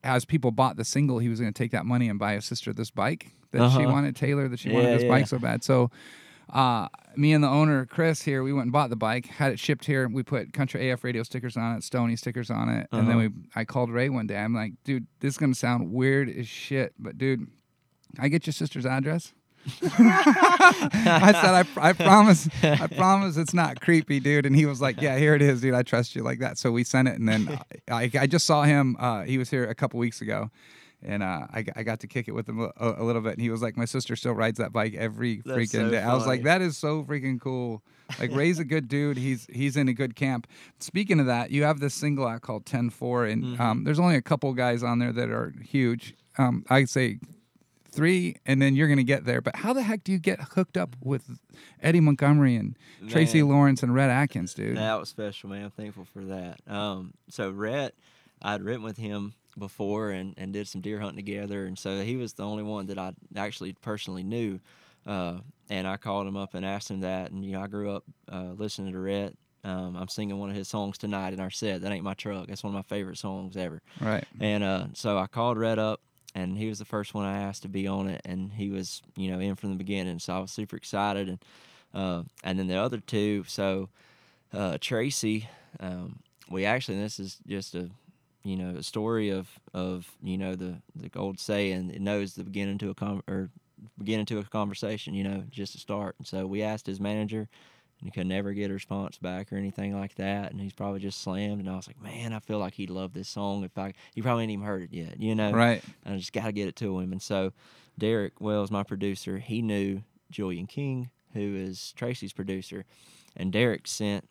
as 0.05 0.25
people 0.25 0.51
bought 0.51 0.77
the 0.77 0.85
single, 0.85 1.19
he 1.19 1.29
was 1.29 1.41
going 1.41 1.53
to 1.53 1.59
take 1.59 1.73
that 1.73 1.85
money 1.87 2.09
and 2.09 2.19
buy 2.19 2.35
his 2.35 2.45
sister 2.45 2.73
this 2.73 2.91
bike 2.91 3.33
that 3.51 3.71
she 3.73 3.79
Uh-huh. 3.79 3.91
wanted, 3.93 4.15
Taylor, 4.17 4.49
that 4.49 4.61
she 4.61 4.69
Yeah, 4.71 4.75
wanted 4.77 4.95
this 4.95 5.03
yeah. 5.03 5.09
bike 5.09 5.27
so 5.27 5.39
bad. 5.39 5.65
So 5.65 5.91
uh, 6.53 6.89
me 7.17 7.33
and 7.33 7.43
the 7.45 7.49
owner, 7.49 7.87
Chris, 7.87 8.23
here, 8.23 8.43
we 8.43 8.53
went 8.53 8.65
and 8.67 8.73
bought 8.73 8.91
the 8.91 8.97
bike, 8.97 9.27
had 9.27 9.53
it 9.53 9.59
shipped 9.59 9.85
here. 9.85 10.09
We 10.09 10.23
put 10.23 10.53
Country 10.53 10.91
AF 10.91 11.03
radio 11.05 11.23
stickers 11.23 11.57
on 11.57 11.77
it, 11.77 11.85
Stony 11.85 12.17
stickers 12.17 12.51
on 12.51 12.69
it. 12.69 12.89
And 12.93 13.09
then 13.09 13.17
Uh-huh. 13.19 13.29
we, 13.35 13.43
I 13.55 13.65
called 13.65 13.91
Ray 13.91 14.09
one 14.09 14.27
day. 14.27 14.37
I'm 14.39 14.55
like, 14.55 14.73
dude, 14.85 15.07
this 15.21 15.35
is 15.35 15.39
going 15.39 15.53
to 15.53 15.59
sound 15.59 15.93
weird 15.93 16.29
as 16.29 16.47
shit, 16.49 16.93
but 16.99 17.19
dude, 17.19 17.47
I 18.19 18.29
get 18.29 18.47
your 18.47 18.53
sister's 18.53 18.87
address. 18.87 19.33
I 19.83 21.33
said, 21.33 21.55
I, 21.55 21.89
I 21.91 21.93
promise, 21.93 22.49
I 22.63 22.87
promise 22.97 23.37
it's 23.37 23.55
not 23.55 23.81
creepy, 23.81 24.21
dude. 24.21 24.47
And 24.47 24.57
he 24.57 24.67
was 24.67 24.81
like, 24.81 25.01
Yeah, 25.01 25.19
here 25.19 25.35
it 25.35 25.43
is, 25.43 25.61
dude. 25.61 25.75
I 25.75 25.83
trust 25.83 26.15
you 26.17 26.23
like 26.23 26.39
that. 26.41 26.59
So 26.59 26.71
we 26.73 26.85
sent 26.85 27.09
it, 27.09 27.19
and 27.19 27.29
then 27.29 27.61
I, 27.91 28.11
I 28.19 28.27
just 28.27 28.47
saw 28.47 28.63
him. 28.63 28.97
Uh, 28.99 29.23
he 29.23 29.39
was 29.39 29.51
here 29.51 29.65
a 29.65 29.75
couple 29.75 30.01
weeks 30.01 30.21
ago, 30.21 30.51
and 31.03 31.23
uh, 31.23 31.47
I, 31.53 31.65
I 31.77 31.83
got 31.83 32.01
to 32.01 32.07
kick 32.07 32.29
it 32.29 32.33
with 32.33 32.49
him 32.49 32.61
a, 32.61 32.71
a 32.79 33.03
little 33.05 33.23
bit. 33.23 33.33
And 33.35 33.41
he 33.43 33.51
was 33.51 33.63
like, 33.63 33.77
My 33.77 33.85
sister 33.85 34.17
still 34.17 34.33
rides 34.35 34.59
that 34.59 34.73
bike 34.73 34.95
every 34.95 35.43
That's 35.45 35.59
freaking 35.59 35.71
so 35.89 35.91
day. 35.91 35.99
I 36.03 36.15
was 36.15 36.27
like. 36.27 36.43
That 36.43 36.61
is 36.63 36.77
so 36.77 37.03
freaking 37.05 37.41
cool. 37.41 37.83
Like 38.19 38.35
Ray's 38.35 38.59
a 38.59 38.65
good 38.65 38.89
dude. 38.89 39.17
He's 39.17 39.47
he's 39.53 39.77
in 39.77 39.89
a 39.89 39.93
good 39.95 40.17
camp. 40.17 40.47
Speaking 40.81 41.21
of 41.21 41.27
that, 41.27 41.51
you 41.53 41.63
have 41.63 41.79
this 41.81 41.95
single 41.95 42.27
out 42.27 42.41
called 42.43 42.65
10-4, 42.67 43.33
and 43.33 43.45
Mm-hmm. 43.45 43.63
um, 43.63 43.85
there's 43.85 44.01
only 44.01 44.17
a 44.17 44.23
couple 44.23 44.53
guys 44.53 44.83
on 44.83 44.99
there 44.99 45.13
that 45.13 45.31
are 45.31 45.55
huge. 45.63 46.15
Um, 46.37 46.65
I 46.69 46.85
say 46.87 47.19
three, 47.93 48.37
and 48.47 48.61
then 48.63 48.77
you're 48.77 48.89
gonna 48.89 49.03
get 49.03 49.25
there. 49.25 49.41
But 49.41 49.57
how 49.57 49.73
the 49.73 49.83
heck 49.83 50.05
do 50.05 50.13
you 50.13 50.19
get 50.19 50.41
hooked 50.55 50.77
up 50.77 50.97
with 51.01 51.39
Eddie 51.83 52.01
Montgomery 52.01 52.57
and 52.57 52.77
Tracy 53.09 53.43
Lawrence 53.43 53.83
and 53.83 53.95
Rhett 53.95 54.11
Akins, 54.11 54.55
dude? 54.55 54.77
That 54.77 54.99
was 54.99 55.09
special, 55.09 55.49
man. 55.51 55.65
I'm 55.65 55.71
thankful 55.71 56.05
for 56.05 56.25
that. 56.27 56.61
Um, 56.69 57.15
so 57.29 57.51
Rhett, 57.51 57.95
I'd 58.43 58.63
written 58.63 58.83
with 58.83 58.97
him 58.97 59.35
before 59.59 60.11
and, 60.11 60.35
and 60.37 60.53
did 60.53 60.69
some 60.69 60.81
deer 60.81 61.01
hunting 61.01 61.25
together, 61.25 61.67
and 61.67 61.79
so 61.79 62.03
he 62.03 62.17
was 62.17 62.35
the 62.35 62.45
only 62.45 62.63
one 62.63 62.87
that 62.87 62.99
I 62.99 63.13
actually 63.37 63.75
personally 63.75 64.23
knew. 64.23 64.61
Uh, 65.07 65.39
and 65.71 65.87
I 65.87 65.97
called 65.97 66.27
him 66.27 66.37
up 66.37 66.55
and 66.55 66.65
asked 66.65 66.91
him 66.91 67.01
that, 67.01 67.31
and 67.31 67.45
you 67.45 67.53
know 67.53 67.63
I 67.63 67.67
grew 67.67 67.91
up 67.91 68.05
uh, 68.31 68.53
listening 68.57 68.93
to 68.93 68.99
Rhett. 68.99 69.35
Um, 69.63 69.97
I'm 69.97 70.09
singing 70.09 70.39
one 70.39 70.51
of 70.51 70.57
his 70.57 70.69
songs 70.69 70.99
tonight 70.99 71.33
in 71.33 71.41
our 71.41 71.51
set. 71.51 71.83
That 71.83 71.93
ain't 71.93 72.05
my 72.05 72.15
truck. 72.15 72.47
That's 72.47 72.65
one 72.65 72.75
of 72.75 72.77
my 72.77 72.95
favorite 72.95 73.19
songs 73.19 73.57
ever. 73.57 73.83
Right. 74.01 74.25
And 74.41 74.65
uh, 74.65 74.87
so 74.95 75.19
I 75.19 75.27
called 75.27 75.59
Rhett 75.59 75.79
up, 75.79 76.01
and 76.35 76.57
he 76.57 76.69
was 76.69 76.79
the 76.79 76.85
first 76.85 77.15
one 77.15 77.25
I 77.25 77.43
asked 77.43 77.63
to 77.63 77.69
be 77.69 77.87
on 77.87 78.09
it, 78.09 78.23
and 78.25 78.53
he 78.53 78.71
was, 78.71 79.03
you 79.17 79.31
know, 79.31 79.39
in 79.39 79.57
from 79.57 79.71
the 79.71 79.77
beginning. 79.77 80.19
So 80.19 80.35
I 80.35 80.39
was 80.39 80.51
super 80.51 80.77
excited, 80.77 81.29
and 81.29 81.39
uh, 81.93 82.23
and 82.45 82.59
then 82.59 82.69
the 82.69 82.77
other 82.77 82.99
two. 82.99 83.45
So 83.47 83.89
uh, 84.53 84.79
Tracy, 84.81 85.49
um, 85.79 86.21
we 86.49 86.65
actually, 86.65 86.97
and 86.97 87.05
this 87.05 87.21
is 87.21 87.39
just 87.47 87.75
a 87.75 87.91
you 88.43 88.57
know 88.57 88.77
a 88.77 88.83
story 88.83 89.31
of 89.31 89.49
of 89.75 90.11
you 90.23 90.39
know 90.39 90.55
the 90.55 90.81
the 90.95 91.11
old 91.17 91.39
saying 91.39 91.91
it 91.91 92.01
knows 92.01 92.35
the 92.35 92.45
beginning 92.45 92.79
to 92.79 92.91
a 92.91 92.95
con 92.95 93.23
or 93.29 93.51
beginning 93.99 94.27
to 94.27 94.39
a 94.39 94.45
conversation 94.45 95.15
you 95.15 95.25
know 95.25 95.45
just 95.51 95.73
to 95.73 95.79
start. 95.79 96.15
And 96.19 96.27
so 96.27 96.47
we 96.47 96.63
asked 96.63 96.87
his 96.87 97.01
manager 97.01 97.49
and 98.01 98.09
he 98.09 98.11
could 98.11 98.27
never 98.27 98.53
get 98.53 98.71
a 98.71 98.75
response 98.75 99.19
back 99.19 99.53
or 99.53 99.57
anything 99.57 99.99
like 99.99 100.15
that. 100.15 100.53
And 100.53 100.61
he's 100.61 100.73
probably 100.73 101.01
just 101.01 101.21
slammed. 101.21 101.61
And 101.61 101.69
i 101.69 101.77
was 101.77 101.87
like 101.87 102.01
man 102.01 102.33
i 102.33 102.39
feel 102.39 102.59
like 102.59 102.75
he'd 102.75 102.91
love 102.91 103.13
this 103.13 103.29
song 103.29 103.65
if 103.65 103.77
i 103.77 103.93
he 104.15 104.23
probably 104.23 104.45
ain't 104.45 104.53
even 104.53 104.65
heard 104.65 104.83
it 104.83 104.93
yet 104.93 105.21
you 105.21 105.35
know? 105.35 105.53
Right. 105.53 105.83
i 106.07 106.17
just 106.17 106.33
got 106.33 106.47
to 106.47 106.53
get 106.53 106.69
it 106.69 106.77
to 106.77 106.99
him. 106.99 107.13
And 107.13 107.23
so 107.23 107.53
derek 107.99 108.41
wells 108.41 108.71
my 108.71 108.83
producer 108.83 109.39
he 109.39 109.61
knew 109.61 110.03
julian 110.31 110.67
king 110.67 111.11
who 111.35 111.57
is 111.57 111.93
tracy's 111.97 112.33
producer. 112.33 112.85
And 113.37 113.53
derek 113.53 113.87
sent 113.87 114.29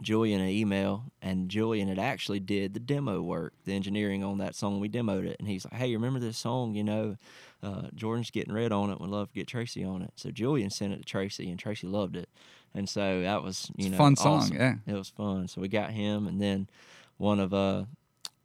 Julian 0.00 0.40
an 0.40 0.48
email, 0.48 1.04
and 1.20 1.48
Julian 1.48 1.88
had 1.88 1.98
actually 1.98 2.40
did 2.40 2.74
the 2.74 2.80
demo 2.80 3.20
work, 3.22 3.52
the 3.64 3.74
engineering 3.74 4.24
on 4.24 4.38
that 4.38 4.54
song. 4.54 4.80
We 4.80 4.88
demoed 4.88 5.26
it, 5.26 5.36
and 5.38 5.46
he's 5.48 5.64
like, 5.64 5.74
"Hey, 5.74 5.88
you 5.88 5.96
remember 5.96 6.18
this 6.18 6.38
song? 6.38 6.74
You 6.74 6.82
know, 6.84 7.16
uh, 7.62 7.88
Jordan's 7.94 8.30
getting 8.30 8.52
Rhett 8.52 8.72
on 8.72 8.90
it. 8.90 9.00
Would 9.00 9.10
love 9.10 9.28
to 9.28 9.34
get 9.34 9.46
Tracy 9.46 9.84
on 9.84 10.02
it." 10.02 10.12
So 10.16 10.30
Julian 10.30 10.70
sent 10.70 10.92
it 10.92 10.98
to 10.98 11.04
Tracy, 11.04 11.50
and 11.50 11.58
Tracy 11.58 11.86
loved 11.86 12.16
it, 12.16 12.28
and 12.74 12.88
so 12.88 13.20
that 13.20 13.42
was 13.42 13.70
you 13.76 13.86
It's 13.86 13.92
know 13.92 13.98
fun 13.98 14.16
song, 14.16 14.38
awesome. 14.38 14.56
yeah. 14.56 14.74
it 14.86 14.94
was 14.94 15.10
fun. 15.10 15.46
So 15.48 15.60
we 15.60 15.68
got 15.68 15.90
him, 15.90 16.26
and 16.26 16.40
then 16.40 16.68
one 17.18 17.38
of 17.38 17.52
uh 17.54 17.84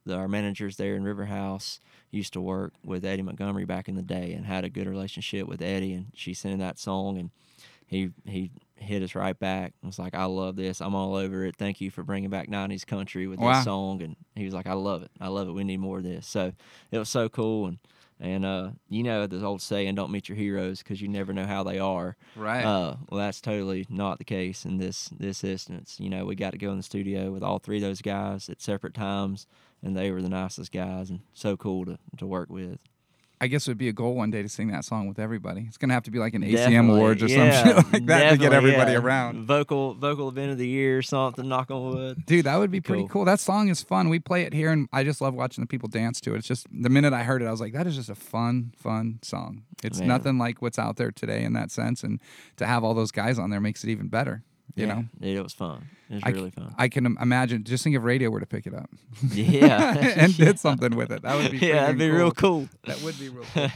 the, 0.06 0.16
our 0.16 0.28
managers 0.28 0.78
there 0.78 0.96
in 0.96 1.04
River 1.04 1.26
House 1.26 1.80
used 2.12 2.32
to 2.34 2.42
work 2.42 2.74
with 2.84 3.04
Eddie 3.04 3.22
Montgomery 3.24 3.66
back 3.66 3.90
in 3.90 3.96
the 3.96 4.02
day, 4.02 4.34
and 4.34 4.46
had 4.46 4.64
a 4.64 4.70
good 4.70 4.88
relationship 4.88 5.48
with 5.48 5.62
Eddie, 5.62 5.94
and 5.94 6.08
she 6.14 6.34
sent 6.34 6.54
him 6.54 6.60
that 6.60 6.78
song, 6.80 7.18
and 7.18 7.32
he 7.88 8.12
he 8.26 8.52
hit 8.80 9.04
us 9.04 9.16
right 9.16 9.38
back. 9.38 9.74
and 9.82 9.88
was 9.90 10.00
like, 10.00 10.16
"I 10.16 10.26
love 10.26 10.56
this. 10.56 10.82
I'm 10.82 10.96
all 10.96 11.16
over 11.16 11.46
it. 11.46 11.56
Thank 11.58 11.82
you 11.82 11.92
for 11.92 12.04
bringing 12.04 12.30
back 12.30 12.50
'90s 12.50 12.86
country 12.86 13.28
with 13.28 13.40
Wow. 13.40 13.54
this 13.54 13.64
song." 13.66 14.02
And 14.02 14.16
he 14.36 14.46
was 14.46 14.54
like, 14.54 14.68
"I 14.68 14.74
love 14.74 15.04
it. 15.04 15.12
I 15.20 15.28
love 15.28 15.48
it. 15.48 15.54
We 15.54 15.64
need 15.64 15.80
more 15.80 15.98
of 15.98 16.04
this." 16.04 16.28
So 16.28 16.54
it 16.92 16.98
was 16.98 17.10
so 17.10 17.30
cool. 17.30 17.68
And 17.68 17.78
and 18.20 18.46
uh, 18.46 18.72
you 18.90 19.04
know 19.04 19.28
the 19.28 19.46
old 19.46 19.62
saying, 19.62 19.94
"Don't 19.96 20.12
meet 20.12 20.28
your 20.30 20.36
heroes 20.38 20.80
because 20.80 21.02
you 21.02 21.08
never 21.08 21.34
know 21.34 21.46
how 21.46 21.64
they 21.64 21.78
are." 21.80 22.16
Right. 22.36 22.64
Uh, 22.64 22.96
well, 23.10 23.20
that's 23.20 23.42
totally 23.42 23.86
not 23.90 24.18
the 24.18 24.24
case 24.26 24.66
in 24.66 24.78
this 24.78 25.10
this 25.18 25.44
instance. 25.44 26.00
You 26.00 26.10
know, 26.10 26.26
we 26.26 26.36
got 26.36 26.52
to 26.52 26.58
go 26.58 26.72
in 26.72 26.78
the 26.78 26.84
studio 26.84 27.32
with 27.32 27.44
all 27.44 27.60
three 27.60 27.78
of 27.78 27.84
those 27.84 28.02
guys 28.02 28.50
at 28.50 28.60
separate 28.62 28.94
times, 28.96 29.46
and 29.84 29.96
they 29.96 30.12
were 30.12 30.22
the 30.24 30.30
nicest 30.30 30.72
guys 30.72 31.10
and 31.12 31.20
so 31.34 31.56
cool 31.58 31.86
to 31.86 32.00
to 32.18 32.26
work 32.26 32.50
with. 32.50 32.80
I 33.40 33.46
guess 33.48 33.68
it 33.68 33.72
would 33.72 33.78
be 33.78 33.88
a 33.88 33.94
goal 33.94 34.16
one 34.16 34.32
day 34.32 34.42
to 34.42 34.50
sing 34.50 34.70
that 34.70 34.84
song 34.84 35.08
with 35.08 35.20
everybody. 35.20 35.66
It's 35.68 35.78
gonna 35.78 35.94
have 35.94 36.04
to 36.04 36.12
be 36.12 36.18
like 36.18 36.34
an 36.34 36.42
ACM 36.42 36.56
Definitely, 36.56 36.96
awards 37.00 37.22
or 37.24 37.28
yeah, 37.28 37.64
some 37.64 37.76
shit 37.84 37.94
like 37.94 38.06
that 38.08 38.32
to 38.32 38.38
get 38.38 38.52
everybody 38.52 38.94
yeah. 38.94 38.98
around. 38.98 39.46
Vocal 39.46 39.94
vocal 39.94 40.28
event 40.30 40.52
of 40.52 40.58
the 40.58 40.68
year, 40.68 40.98
or 40.98 41.02
something. 41.04 41.48
Knock 41.48 41.70
on 41.70 41.90
wood. 41.94 42.26
Dude, 42.26 42.46
that 42.46 42.56
would 42.58 42.72
be 42.72 42.82
pretty 42.82 43.04
Cool. 43.04 43.10
cool. 43.10 43.26
That 43.26 43.40
song 43.40 43.70
is 43.70 43.84
fun. 43.84 44.10
We 44.10 44.18
play 44.20 44.42
it 44.44 44.54
here, 44.54 44.72
and 44.72 44.90
I 44.92 45.04
just 45.04 45.22
love 45.22 45.36
watching 45.36 45.62
the 45.62 45.68
people 45.68 45.88
dance 45.88 46.20
to 46.22 46.34
it. 46.34 46.40
It's 46.40 46.48
just 46.48 46.66
the 46.72 46.90
minute 46.90 47.14
I 47.14 47.24
heard 47.24 47.42
it, 47.44 47.46
I 47.46 47.52
was 47.52 47.62
like, 47.62 47.74
"That 47.74 47.86
is 47.86 47.96
just 47.96 48.10
a 48.10 48.16
fun, 48.16 48.74
fun 48.76 49.20
song." 49.22 49.64
It's 49.84 50.00
Man. 50.00 50.08
nothing 50.08 50.38
like 50.40 50.62
what's 50.64 50.80
out 50.80 50.96
there 50.98 51.12
today 51.12 51.44
in 51.44 51.54
that 51.54 51.70
sense, 51.70 52.04
and 52.04 52.20
to 52.56 52.66
have 52.66 52.84
all 52.84 52.96
those 52.96 53.12
guys 53.12 53.38
on 53.38 53.52
there 53.52 53.62
makes 53.62 53.84
it 53.84 53.90
even 53.90 54.08
better. 54.08 54.44
You 54.78 54.86
yeah, 54.88 54.94
know, 54.94 55.06
Dude, 55.20 55.38
it 55.38 55.42
was 55.42 55.54
fun. 55.54 55.90
It 56.10 56.14
was 56.16 56.24
I, 56.24 56.30
really 56.30 56.52
fun. 56.52 56.74
I 56.78 56.88
can 56.88 57.18
imagine. 57.20 57.64
Just 57.64 57.84
think 57.84 57.96
if 57.96 58.04
radio 58.04 58.30
were 58.30 58.40
to 58.40 58.46
pick 58.46 58.68
it 58.68 58.74
up 58.74 58.90
yeah, 59.34 59.98
and 60.18 60.38
did 60.38 60.60
something 60.60 60.96
with 60.96 61.12
it. 61.12 61.24
That 61.24 61.36
would 61.36 61.52
be 61.52 61.58
yeah, 61.68 61.82
that'd 61.88 61.96
freaking 61.96 62.00
be 62.00 62.10
real 62.12 62.32
cool. 62.32 62.70
That 62.86 63.02
would 63.02 63.20
be 63.20 63.30
real 63.30 63.44
cool. 63.54 63.70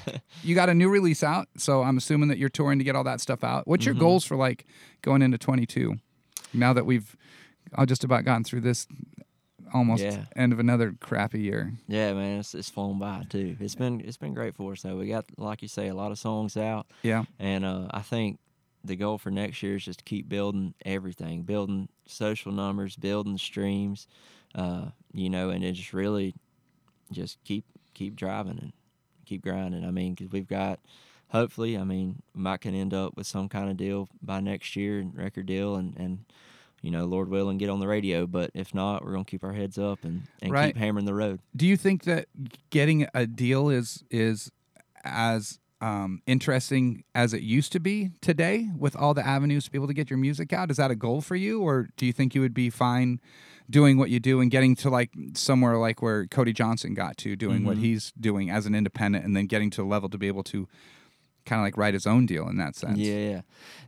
you 0.43 0.53
got 0.55 0.69
a 0.69 0.73
new 0.75 0.89
release 0.89 1.23
out, 1.23 1.47
so 1.57 1.81
I'm 1.83 1.97
assuming 1.97 2.29
that 2.29 2.37
you're 2.37 2.49
touring 2.49 2.77
to 2.79 2.85
get 2.85 2.95
all 2.95 3.03
that 3.05 3.19
stuff 3.19 3.43
out. 3.43 3.67
What's 3.67 3.85
your 3.85 3.95
Mm-hmm. 3.95 3.99
goals 4.03 4.25
for 4.25 4.37
like 4.37 4.65
going 5.01 5.21
into 5.23 5.37
22? 5.39 5.95
Now 6.53 6.71
that 6.73 6.85
we've 6.85 7.17
uh, 7.75 7.85
just 7.85 8.03
about 8.03 8.23
gotten 8.23 8.43
through 8.43 8.61
this 8.61 8.85
almost 9.73 10.03
Yeah. 10.03 10.25
end 10.35 10.53
of 10.53 10.59
another 10.59 10.93
crappy 10.99 11.39
year. 11.41 11.73
Yeah, 11.87 12.13
man, 12.13 12.39
it's, 12.41 12.53
it's 12.53 12.69
flown 12.69 12.99
by 12.99 13.23
too. 13.29 13.55
It's 13.59 13.75
been 13.75 14.01
it's 14.01 14.17
been 14.17 14.33
great 14.33 14.55
for 14.55 14.73
us 14.73 14.81
though. 14.83 14.97
We 14.97 15.07
got 15.07 15.25
like 15.37 15.61
you 15.61 15.67
say 15.67 15.87
a 15.87 15.93
lot 15.95 16.11
of 16.11 16.19
songs 16.19 16.55
out, 16.57 16.85
Yeah. 17.03 17.23
and 17.39 17.65
uh, 17.65 17.87
I 17.91 18.01
think 18.01 18.37
the 18.83 18.95
goal 18.95 19.17
for 19.17 19.31
next 19.31 19.61
year 19.61 19.75
is 19.75 19.85
just 19.85 19.99
to 19.99 20.05
keep 20.05 20.27
building 20.27 20.73
everything, 20.85 21.43
building 21.43 21.87
social 22.05 22.51
numbers, 22.51 22.95
building 22.95 23.37
streams, 23.37 24.07
uh, 24.55 24.85
you 25.13 25.29
know, 25.29 25.49
and 25.49 25.63
it 25.63 25.73
just 25.73 25.93
really 25.93 26.33
just 27.11 27.43
keep 27.43 27.65
keep 27.93 28.15
driving 28.15 28.57
and 28.59 28.73
keep 29.25 29.41
grinding. 29.43 29.85
I 29.85 29.91
mean, 29.91 30.13
because 30.15 30.31
we've 30.31 30.47
got 30.47 30.79
hopefully, 31.29 31.77
I 31.77 31.83
mean, 31.83 32.21
might 32.33 32.61
can 32.61 32.75
end 32.75 32.93
up 32.93 33.15
with 33.15 33.27
some 33.27 33.49
kind 33.49 33.69
of 33.69 33.77
deal 33.77 34.09
by 34.21 34.39
next 34.39 34.75
year, 34.75 35.03
record 35.13 35.45
deal, 35.45 35.75
and 35.75 35.95
and 35.97 36.25
you 36.81 36.89
know, 36.89 37.05
Lord 37.05 37.29
willing, 37.29 37.59
get 37.59 37.69
on 37.69 37.79
the 37.79 37.87
radio. 37.87 38.25
But 38.25 38.51
if 38.55 38.73
not, 38.73 39.05
we're 39.05 39.11
gonna 39.11 39.25
keep 39.25 39.43
our 39.43 39.53
heads 39.53 39.77
up 39.77 40.03
and 40.03 40.23
and 40.41 40.51
Right. 40.51 40.73
keep 40.73 40.77
hammering 40.77 41.05
the 41.05 41.13
road. 41.13 41.39
Do 41.55 41.67
you 41.67 41.77
think 41.77 42.03
that 42.05 42.27
getting 42.71 43.07
a 43.13 43.27
deal 43.27 43.69
is 43.69 44.03
is 44.09 44.51
as 45.03 45.59
um, 45.81 46.21
interesting 46.27 47.03
as 47.13 47.33
it 47.33 47.41
used 47.41 47.71
to 47.73 47.79
be 47.79 48.11
today 48.21 48.69
with 48.77 48.95
all 48.95 49.13
the 49.13 49.25
avenues 49.25 49.65
to 49.65 49.71
be 49.71 49.77
able 49.77 49.87
to 49.87 49.93
get 49.93 50.09
your 50.09 50.19
music 50.19 50.53
out? 50.53 50.71
Is 50.71 50.77
that 50.77 50.91
a 50.91 50.95
goal 50.95 51.21
for 51.21 51.35
you, 51.35 51.61
or 51.61 51.89
do 51.97 52.05
you 52.05 52.13
think 52.13 52.35
you 52.35 52.41
would 52.41 52.53
be 52.53 52.69
fine 52.69 53.19
doing 53.69 53.97
what 53.97 54.09
you 54.09 54.19
do 54.19 54.41
and 54.41 54.51
getting 54.51 54.75
to 54.75 54.89
like 54.89 55.11
somewhere 55.33 55.77
like 55.77 56.01
where 56.01 56.27
Cody 56.27 56.53
Johnson 56.53 56.93
got 56.93 57.17
to 57.17 57.35
doing 57.35 57.65
what 57.65 57.77
he's 57.77 58.11
doing 58.19 58.49
as 58.49 58.65
an 58.65 58.75
independent, 58.75 59.25
and 59.25 59.35
then 59.35 59.47
getting 59.47 59.69
to 59.71 59.83
a 59.83 59.85
level 59.85 60.09
to 60.09 60.17
be 60.17 60.27
able 60.27 60.43
to 60.43 60.67
kind 61.45 61.59
of 61.59 61.65
like 61.65 61.77
write 61.77 61.93
his 61.93 62.05
own 62.05 62.25
deal 62.25 62.47
in 62.47 62.57
that 62.57 62.75
sense? 62.75 62.99
Yeah, 62.99 63.17
yeah. 63.17 63.41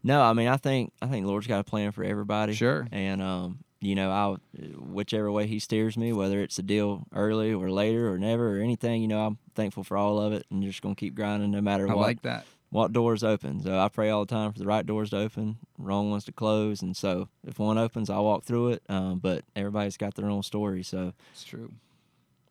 No, 0.03 0.21
I 0.21 0.33
mean, 0.33 0.47
I 0.47 0.57
think 0.57 0.91
I 1.01 1.07
think 1.07 1.25
Lord's 1.25 1.47
got 1.47 1.59
a 1.59 1.63
plan 1.63 1.91
for 1.91 2.03
everybody. 2.03 2.53
Sure. 2.53 2.87
And 2.91 3.21
um, 3.21 3.59
you 3.81 3.95
know, 3.95 4.11
I'll 4.11 4.37
whichever 4.77 5.31
way 5.31 5.45
He 5.45 5.59
steers 5.59 5.97
me, 5.97 6.13
whether 6.13 6.41
it's 6.41 6.57
a 6.57 6.63
deal 6.63 7.05
early 7.13 7.53
or 7.53 7.69
later 7.69 8.11
or 8.11 8.17
never 8.17 8.57
or 8.57 8.61
anything, 8.61 9.01
you 9.01 9.07
know, 9.07 9.25
I'm 9.25 9.37
thankful 9.53 9.83
for 9.83 9.97
all 9.97 10.19
of 10.19 10.33
it, 10.33 10.45
and 10.49 10.63
you're 10.63 10.71
just 10.71 10.81
gonna 10.81 10.95
keep 10.95 11.15
grinding 11.15 11.51
no 11.51 11.61
matter 11.61 11.89
I 11.89 11.93
what. 11.93 12.01
like 12.03 12.21
that. 12.23 12.45
What 12.69 12.91
doors 12.91 13.23
open? 13.23 13.61
So 13.61 13.77
I 13.77 13.87
pray 13.87 14.09
all 14.09 14.25
the 14.25 14.33
time 14.33 14.51
for 14.51 14.57
the 14.57 14.65
right 14.65 14.83
doors 14.85 15.11
to 15.11 15.17
open, 15.17 15.57
wrong 15.77 16.09
ones 16.09 16.25
to 16.25 16.31
close, 16.31 16.81
and 16.81 16.97
so 16.97 17.29
if 17.45 17.59
one 17.59 17.77
opens, 17.77 18.09
I 18.09 18.17
walk 18.19 18.45
through 18.45 18.69
it. 18.69 18.83
Um, 18.89 19.19
but 19.19 19.43
everybody's 19.55 19.95
got 19.95 20.15
their 20.15 20.27
own 20.29 20.41
story, 20.41 20.81
so 20.81 21.13
It's 21.33 21.43
true. 21.43 21.71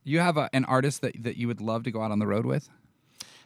You 0.05 0.21
have 0.21 0.37
a, 0.37 0.49
an 0.53 0.65
artist 0.65 1.01
that, 1.03 1.21
that 1.23 1.37
you 1.37 1.49
would 1.49 1.61
love 1.61 1.83
to 1.85 1.91
go 1.91 2.03
out 2.03 2.11
on 2.13 2.19
the 2.21 2.27
road 2.27 2.47
with? 2.47 2.69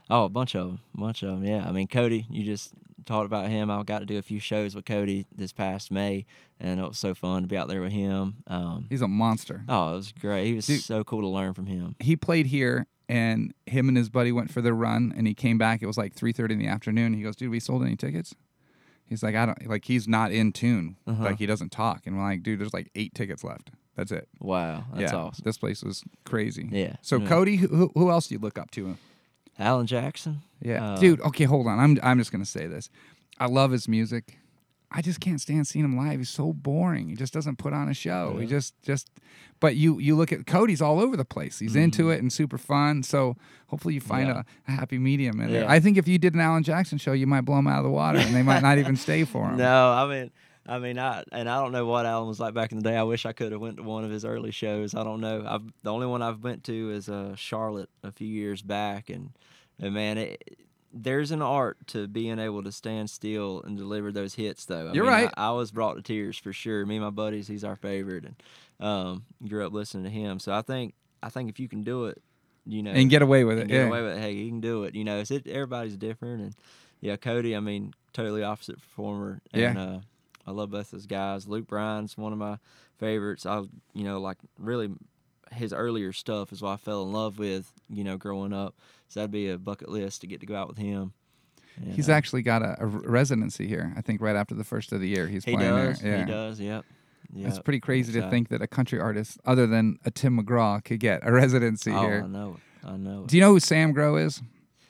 Oh, 0.08 0.24
a 0.24 0.28
bunch 0.28 0.54
of 0.54 0.66
them, 0.68 0.80
a 0.96 1.00
bunch 1.00 1.22
of 1.22 1.30
them. 1.30 1.44
Yeah, 1.44 1.66
I 1.66 1.72
mean 1.72 1.86
Cody. 1.88 2.26
You 2.30 2.44
just 2.44 2.72
talked 3.04 3.26
about 3.26 3.48
him. 3.48 3.70
I 3.70 3.82
got 3.82 4.00
to 4.00 4.06
do 4.06 4.18
a 4.18 4.22
few 4.22 4.40
shows 4.40 4.74
with 4.74 4.84
Cody 4.84 5.26
this 5.34 5.52
past 5.52 5.90
May, 5.90 6.26
and 6.60 6.80
it 6.80 6.82
was 6.86 6.98
so 6.98 7.14
fun 7.14 7.42
to 7.42 7.48
be 7.48 7.56
out 7.56 7.68
there 7.68 7.80
with 7.80 7.92
him. 7.92 8.36
Um, 8.46 8.86
He's 8.88 9.02
a 9.02 9.08
monster. 9.08 9.62
oh, 9.68 9.92
it 9.92 9.96
was 9.96 10.12
great. 10.20 10.46
He 10.46 10.54
was 10.54 10.66
Dude. 10.66 10.80
so 10.80 11.04
cool 11.04 11.20
to 11.22 11.28
learn 11.28 11.54
from 11.54 11.66
him. 11.66 11.96
he 12.00 12.16
played 12.16 12.46
here 12.46 12.86
and 13.08 13.54
him 13.66 13.88
and 13.88 13.96
his 13.96 14.08
buddy 14.08 14.32
went 14.32 14.50
for 14.50 14.60
their 14.60 14.74
run 14.74 15.12
and 15.16 15.28
he 15.28 15.34
came 15.34 15.56
back 15.58 15.80
it 15.80 15.86
was 15.86 15.96
like 15.96 16.12
3.30 16.16 16.50
in 16.50 16.58
the 16.58 16.66
afternoon 16.66 17.14
he 17.14 17.22
goes 17.22 17.36
dude 17.36 17.52
we 17.52 17.60
sold 17.60 17.84
any 17.84 17.94
tickets 17.94 18.34
he's 19.04 19.22
like 19.22 19.36
i 19.36 19.46
don't 19.46 19.64
like 19.68 19.84
he's 19.84 20.08
not 20.08 20.32
in 20.32 20.50
tune 20.50 20.96
Uh-huh. 21.06 21.22
like 21.22 21.38
he 21.38 21.46
doesn't 21.46 21.70
talk 21.70 22.02
and 22.04 22.16
we're 22.16 22.24
like 22.24 22.42
dude 22.42 22.58
there's 22.58 22.74
like 22.74 22.90
eight 22.96 23.14
tickets 23.14 23.44
left 23.44 23.70
that's 23.94 24.10
it 24.10 24.26
Wow, 24.40 24.82
that's 24.92 25.12
yeah 25.12 25.18
awesome. 25.18 25.42
this 25.44 25.56
place 25.56 25.84
was 25.84 26.02
crazy 26.24 26.68
Yeah, 26.72 26.96
so 27.00 27.18
yeah. 27.18 27.28
cody 27.28 27.54
who, 27.54 27.92
who 27.94 28.10
else 28.10 28.26
do 28.26 28.34
you 28.34 28.40
look 28.40 28.58
up 28.58 28.72
to 28.72 28.96
Alan 29.58 29.86
Jackson. 29.86 30.42
yeah. 30.60 30.92
Uh, 30.92 30.98
dude 30.98 31.20
okay 31.22 31.44
hold 31.44 31.66
on. 31.66 31.78
I'm, 31.78 31.98
I'm 32.02 32.18
just 32.18 32.32
gonna 32.32 32.44
say 32.44 32.66
this. 32.66 32.90
I 33.38 33.46
love 33.46 33.70
his 33.70 33.88
music. 33.88 34.38
I 34.90 35.02
just 35.02 35.18
can't 35.20 35.40
stand 35.40 35.66
seeing 35.66 35.84
him 35.84 35.96
live. 35.96 36.18
He's 36.20 36.30
so 36.30 36.52
boring. 36.52 37.08
He 37.08 37.16
just 37.16 37.32
doesn't 37.34 37.56
put 37.56 37.72
on 37.72 37.88
a 37.88 37.94
show. 37.94 38.36
He 38.40 38.46
just 38.46 38.80
just 38.82 39.10
but 39.58 39.74
you 39.76 39.98
you 39.98 40.14
look 40.16 40.32
at 40.32 40.46
cody's 40.46 40.80
all 40.80 41.00
over 41.00 41.16
the 41.16 41.24
place. 41.24 41.58
He's 41.58 41.74
into 41.76 42.10
it 42.10 42.20
and 42.22 42.32
super 42.32 42.56
fun. 42.56 43.02
So 43.02 43.36
hopefully 43.66 43.94
you 43.94 44.00
find 44.00 44.28
Mm-hmm. 44.28 44.36
Yeah. 44.38 44.42
a, 44.68 44.72
a 44.72 44.76
happy 44.76 44.98
medium 44.98 45.40
in 45.40 45.50
there 45.52 45.68
i 45.68 45.80
think 45.80 45.96
if 45.98 46.06
you 46.06 46.18
did 46.18 46.34
an 46.34 46.40
alan 46.40 46.62
jackson 46.62 46.98
show 46.98 47.10
you 47.12 47.26
might 47.26 47.40
blow 47.40 47.58
him 47.58 47.66
out 47.66 47.78
of 47.78 47.84
the 47.84 47.90
water 47.90 48.18
and 48.20 48.32
they 48.34 48.42
might 48.44 48.62
not 48.62 48.78
even 48.78 48.94
stay 48.96 49.24
for 49.24 49.44
him. 49.50 49.56
No, 49.56 49.90
I 49.90 50.06
mean, 50.06 50.30
I 50.68 50.78
mean, 50.78 50.98
I 50.98 51.22
and 51.32 51.48
I 51.48 51.60
don't 51.60 51.72
know 51.72 51.86
what 51.86 52.06
Alan 52.06 52.28
was 52.28 52.40
like 52.40 52.54
back 52.54 52.72
in 52.72 52.78
the 52.78 52.84
day. 52.88 52.96
I 52.96 53.02
wish 53.04 53.24
I 53.26 53.32
could 53.32 53.52
have 53.52 53.60
went 53.60 53.76
to 53.76 53.82
one 53.82 54.04
of 54.04 54.10
his 54.10 54.24
early 54.24 54.50
shows. 54.50 54.94
I 54.94 55.04
don't 55.04 55.20
know. 55.20 55.44
I've 55.46 55.62
the 55.82 55.92
only 55.92 56.06
one 56.06 56.22
I've 56.22 56.42
went 56.42 56.64
to 56.64 56.90
is 56.90 57.08
uh, 57.08 57.36
Charlotte 57.36 57.90
a 58.02 58.10
few 58.10 58.28
years 58.28 58.62
back, 58.62 59.08
and, 59.08 59.30
and 59.78 59.94
man, 59.94 60.18
it, 60.18 60.58
there's 60.92 61.30
an 61.30 61.42
art 61.42 61.78
to 61.88 62.08
being 62.08 62.38
able 62.38 62.62
to 62.64 62.72
stand 62.72 63.10
still 63.10 63.62
and 63.62 63.76
deliver 63.76 64.10
those 64.10 64.34
hits. 64.34 64.64
Though 64.64 64.88
I 64.88 64.92
You're 64.92 65.04
mean, 65.04 65.12
right. 65.12 65.30
I, 65.36 65.48
I 65.48 65.50
was 65.52 65.70
brought 65.70 65.94
to 65.94 66.02
tears 66.02 66.36
for 66.38 66.52
sure. 66.52 66.84
Me 66.84 66.96
and 66.96 67.04
my 67.04 67.10
buddies, 67.10 67.46
he's 67.46 67.64
our 67.64 67.76
favorite, 67.76 68.24
and 68.24 68.36
um, 68.80 69.24
grew 69.46 69.64
up 69.66 69.72
listening 69.72 70.04
to 70.04 70.10
him. 70.10 70.38
So 70.38 70.52
I 70.52 70.62
think 70.62 70.94
I 71.22 71.28
think 71.28 71.48
if 71.48 71.60
you 71.60 71.68
can 71.68 71.82
do 71.82 72.06
it, 72.06 72.20
you 72.66 72.82
know, 72.82 72.90
and 72.90 73.08
get 73.08 73.22
away 73.22 73.44
with 73.44 73.58
it 73.58 73.68
get 73.68 73.74
yeah 73.76 73.86
away 73.86 74.02
with 74.02 74.16
it. 74.16 74.20
Hey, 74.20 74.32
you 74.32 74.48
can 74.48 74.60
do 74.60 74.84
it. 74.84 74.94
You 74.94 75.04
know, 75.04 75.20
it's 75.20 75.30
it, 75.30 75.46
everybody's 75.46 75.96
different, 75.96 76.42
and 76.42 76.54
yeah, 77.00 77.16
Cody. 77.16 77.54
I 77.54 77.60
mean, 77.60 77.94
totally 78.12 78.42
opposite 78.42 78.80
performer. 78.80 79.40
And, 79.52 79.62
Yeah. 79.62 79.80
Uh, 79.80 80.00
I 80.46 80.52
love 80.52 80.70
both 80.70 80.90
those 80.90 81.06
guys. 81.06 81.46
Luke 81.48 81.66
Bryan's 81.66 82.16
one 82.16 82.32
of 82.32 82.38
my 82.38 82.58
favorites. 82.98 83.44
I, 83.46 83.62
you 83.94 84.04
know, 84.04 84.20
like 84.20 84.38
really, 84.58 84.90
his 85.52 85.72
earlier 85.72 86.12
stuff 86.12 86.52
is 86.52 86.62
what 86.62 86.70
I 86.70 86.76
fell 86.76 87.02
in 87.02 87.12
love 87.12 87.38
with. 87.38 87.72
You 87.88 88.04
know, 88.04 88.16
growing 88.16 88.52
up, 88.52 88.74
so 89.08 89.20
that'd 89.20 89.30
be 89.30 89.48
a 89.50 89.58
bucket 89.58 89.88
list 89.88 90.20
to 90.22 90.26
get 90.26 90.40
to 90.40 90.46
go 90.46 90.54
out 90.56 90.68
with 90.68 90.78
him. 90.78 91.12
And, 91.76 91.92
he's 91.94 92.08
uh, 92.08 92.12
actually 92.12 92.42
got 92.42 92.62
a, 92.62 92.76
a 92.80 92.86
residency 92.86 93.66
here 93.66 93.92
i 93.98 94.00
think 94.00 94.22
right 94.22 94.34
after 94.34 94.54
the 94.54 94.64
first 94.64 94.92
of 94.92 95.00
the 95.00 95.08
year 95.08 95.26
he's 95.26 95.44
he 95.44 95.54
playing 95.54 95.68
does. 95.70 96.00
there 96.00 96.10
yeah 96.16 96.24
He 96.24 96.30
does. 96.30 96.58
Yep. 96.60 96.84
It's 97.34 97.56
Yep, 97.56 97.64
pretty 97.64 97.80
crazy 97.80 98.12
to 98.18 98.30
think 98.30 98.48
that 98.48 98.62
a 98.62 98.66
country 98.66 98.98
artist 98.98 99.38
other 99.44 99.66
than 99.66 99.98
a 100.06 100.10
Tim 100.10 100.40
McGraw 100.40 100.82
could 100.82 101.00
get 101.00 101.20
a 101.22 101.30
residency 101.42 101.90
Oh, 101.92 102.00
here. 102.00 102.22
I 102.24 102.28
know 102.28 102.56
it. 102.56 102.86
I 102.88 102.96
know 102.96 103.22
it. 103.24 103.26
Do 103.26 103.36
you 103.36 103.42
know 103.42 103.50
who 103.52 103.60
Sam 103.60 103.92
Grow 103.92 104.16
is? 104.16 104.40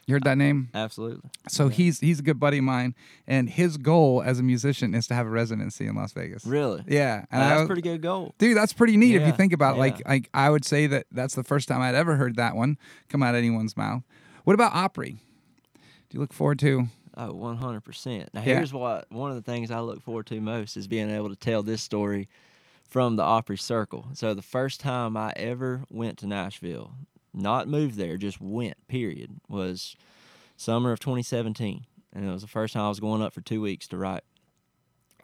You 0.07 0.15
heard 0.15 0.23
that 0.23 0.39
name? 0.39 0.69
Absolutely. 0.73 1.29
So 1.49 1.69
he's 1.69 1.99
he's 1.99 2.21
a 2.21 2.23
good 2.23 2.39
buddy 2.39 2.59
of 2.59 2.65
mine, 2.65 2.95
and 3.27 3.51
his 3.51 3.77
goal 3.77 4.23
as 4.25 4.39
a 4.39 4.43
musician 4.45 4.95
is 4.95 5.09
to 5.09 5.15
have 5.15 5.27
a 5.27 5.31
residency 5.31 5.87
in 5.87 5.97
Las 5.97 6.13
Vegas. 6.13 6.47
Really? 6.47 6.85
Yeah, 6.87 7.25
and 7.33 7.43
that's 7.43 7.63
a 7.63 7.67
pretty 7.67 7.83
good 7.83 8.03
goal. 8.03 8.33
Dude, 8.39 8.57
that's 8.57 8.73
pretty 8.73 8.97
neat 8.97 9.17
if 9.17 9.27
you 9.27 9.33
think 9.33 9.53
about 9.53 9.77
it. 9.77 9.81
Like, 9.81 9.99
yeah. 9.99 10.09
like 10.09 10.31
I 10.33 10.49
would 10.49 10.65
say 10.65 10.87
that 10.87 11.07
that's 11.11 11.35
the 11.35 11.43
first 11.43 11.67
time 11.67 11.81
I'd 11.81 11.97
ever 11.97 12.15
heard 12.15 12.37
that 12.37 12.55
one 12.55 12.79
come 13.09 13.23
out 13.25 13.35
of 13.35 13.39
anyone's 13.39 13.77
mouth. 13.77 14.05
What 14.45 14.55
about 14.55 14.75
Opry? 14.75 15.17
Do 15.75 16.15
you 16.15 16.21
look 16.21 16.33
forward 16.33 16.61
to? 16.61 16.87
Oh, 17.17 17.33
one 17.33 17.57
hundred 17.57 17.81
percent. 17.81 18.29
Now 18.33 18.43
Yeah. 18.43 18.57
here's 18.57 18.73
what 18.73 19.11
one 19.11 19.31
of 19.31 19.37
the 19.37 19.43
things 19.43 19.73
I 19.73 19.81
look 19.81 20.03
forward 20.03 20.27
to 20.27 20.41
most 20.41 20.77
is 20.77 20.87
being 20.87 21.11
able 21.11 21.31
to 21.31 21.37
tell 21.37 21.65
this 21.65 21.83
story 21.83 22.29
from 22.89 23.17
the 23.17 23.25
Opry 23.25 23.59
Circle. 23.59 24.07
So 24.13 24.35
the 24.35 24.43
first 24.43 24.79
time 24.79 25.17
I 25.17 25.33
ever 25.35 25.83
went 25.91 26.19
to 26.19 26.29
Nashville, 26.29 26.93
not 27.37 27.69
moved 27.69 27.97
there, 27.97 28.17
just 28.17 28.41
went, 28.41 28.89
period, 28.89 29.41
was 29.49 29.97
summer 30.57 30.93
of 30.93 31.01
2017, 31.01 31.85
and 32.13 32.29
it 32.29 32.33
was 32.33 32.43
the 32.43 32.49
first 32.49 32.75
time 32.75 32.85
I 32.85 32.89
was 32.89 33.01
going 33.01 33.23
up 33.23 33.33
for 33.33 33.41
two 33.41 33.61
weeks 33.61 33.87
to 33.89 33.97
write. 33.97 34.25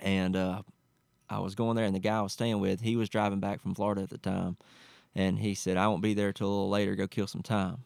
And 0.01 0.37
uh, 0.37 0.63
I 1.31 1.39
was 1.39 1.55
going 1.55 1.77
there, 1.77 1.85
and 1.85 1.95
the 1.95 2.01
guy 2.01 2.19
I 2.19 2.23
was 2.23 2.33
staying 2.33 2.61
with, 2.61 2.81
he 2.81 2.97
was 2.97 3.09
driving 3.09 3.41
back 3.41 3.63
from 3.63 3.75
Florida 3.75 4.03
at 4.03 4.11
the 4.11 4.19
time, 4.19 4.57
and 5.15 5.39
he 5.39 5.55
said, 5.55 5.77
"I 5.77 5.89
won't 5.89 6.03
be 6.03 6.15
there 6.15 6.33
till 6.33 6.49
a 6.49 6.51
little 6.51 6.71
later. 6.71 6.95
Go 6.95 7.07
kill 7.07 7.27
some 7.27 7.43
time." 7.43 7.85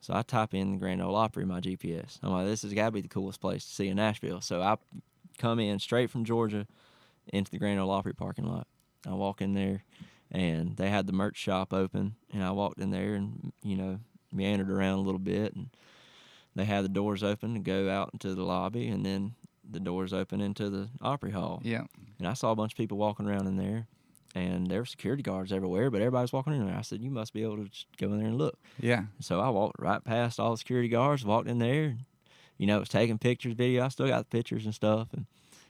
So 0.00 0.14
I 0.14 0.22
type 0.22 0.54
in 0.54 0.72
the 0.72 0.78
Grand 0.78 1.02
Ole 1.02 1.14
Opry 1.14 1.42
in 1.42 1.48
my 1.48 1.60
GPS. 1.60 2.18
I'm 2.22 2.30
like, 2.30 2.46
this 2.46 2.62
has 2.62 2.72
got 2.72 2.86
to 2.86 2.90
be 2.90 3.02
the 3.02 3.08
coolest 3.08 3.40
place 3.40 3.64
to 3.64 3.70
see 3.70 3.88
in 3.88 3.96
Nashville. 3.96 4.40
So 4.40 4.62
I 4.62 4.76
come 5.38 5.58
in 5.58 5.78
straight 5.78 6.10
from 6.10 6.24
Georgia 6.24 6.66
into 7.32 7.50
the 7.50 7.58
Grand 7.58 7.78
Ole 7.78 7.90
Opry 7.90 8.14
parking 8.14 8.46
lot. 8.46 8.66
I 9.06 9.12
walk 9.12 9.40
in 9.42 9.54
there, 9.54 9.84
and 10.30 10.76
they 10.76 10.88
had 10.90 11.06
the 11.06 11.12
merch 11.12 11.36
shop 11.36 11.72
open, 11.72 12.14
and 12.32 12.42
I 12.42 12.50
walked 12.52 12.78
in 12.80 12.90
there 12.90 13.14
and 13.14 13.52
you 13.62 13.76
know 13.76 14.00
meandered 14.32 14.70
around 14.70 14.98
a 14.98 15.02
little 15.02 15.18
bit, 15.18 15.54
and 15.54 15.70
they 16.54 16.64
had 16.64 16.84
the 16.84 16.88
doors 16.88 17.22
open 17.22 17.54
to 17.54 17.60
go 17.60 17.90
out 17.90 18.10
into 18.12 18.34
the 18.34 18.44
lobby, 18.44 18.88
and 18.88 19.04
then 19.04 19.34
the 19.68 19.80
doors 19.80 20.12
open 20.12 20.40
into 20.40 20.68
the 20.70 20.88
Opry 21.00 21.30
Hall. 21.30 21.60
Yeah, 21.64 21.84
And 22.18 22.26
I 22.26 22.34
saw 22.34 22.50
a 22.50 22.56
bunch 22.56 22.72
of 22.72 22.76
people 22.76 22.98
walking 22.98 23.26
around 23.28 23.46
in 23.46 23.56
there, 23.56 23.86
and 24.34 24.66
there 24.68 24.80
were 24.80 24.86
security 24.86 25.22
guards 25.22 25.52
everywhere, 25.52 25.90
but 25.90 26.00
everybody 26.00 26.22
was 26.22 26.32
walking 26.32 26.54
in 26.54 26.66
there. 26.66 26.76
I 26.76 26.82
said, 26.82 27.00
you 27.02 27.10
must 27.10 27.32
be 27.32 27.42
able 27.42 27.56
to 27.58 27.64
just 27.68 27.86
go 27.96 28.06
in 28.12 28.18
there 28.18 28.26
and 28.28 28.36
look. 28.38 28.58
yeah, 28.80 29.04
So 29.20 29.40
I 29.40 29.48
walked 29.48 29.78
right 29.80 30.02
past 30.02 30.38
all 30.40 30.50
the 30.52 30.56
security 30.58 30.88
guards, 30.88 31.24
walked 31.24 31.48
in 31.48 31.58
there, 31.58 31.84
and, 31.84 32.00
you 32.58 32.66
know, 32.66 32.80
was 32.80 32.88
taking 32.88 33.18
pictures, 33.18 33.54
video. 33.54 33.84
I 33.84 33.88
still 33.88 34.08
got 34.08 34.28
the 34.28 34.36
pictures 34.36 34.64
and 34.64 34.74
stuff. 34.74 35.08
And 35.12 35.26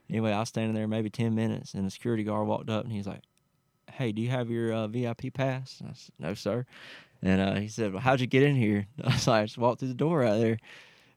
anyway, 0.09 0.33
I 0.33 0.41
was 0.41 0.49
standing 0.49 0.75
there 0.75 0.89
maybe 0.89 1.11
10 1.11 1.35
minutes, 1.35 1.75
and 1.75 1.87
the 1.87 1.91
security 1.91 2.25
guard 2.25 2.47
walked 2.47 2.71
up 2.71 2.85
and 2.85 2.93
he's 2.93 3.07
like, 3.07 3.23
Hey, 4.01 4.13
do 4.13 4.23
you 4.23 4.31
have 4.31 4.49
your 4.49 4.73
uh, 4.73 4.87
VIP 4.87 5.35
pass? 5.35 5.79
And 5.79 5.91
I 5.91 5.93
said, 5.93 6.15
No, 6.19 6.33
sir. 6.33 6.65
And 7.21 7.39
uh, 7.39 7.55
he 7.57 7.69
said, 7.69 7.93
Well, 7.93 8.01
how'd 8.01 8.19
you 8.23 8.27
get 8.27 8.43
in 8.43 8.57
here? 8.57 8.87
I 9.05 9.13
was 9.13 9.27
like, 9.27 9.43
I 9.43 9.45
just 9.45 9.59
walked 9.59 9.81
through 9.81 9.89
the 9.89 9.95
door 9.95 10.21
right 10.21 10.39
there. 10.39 10.59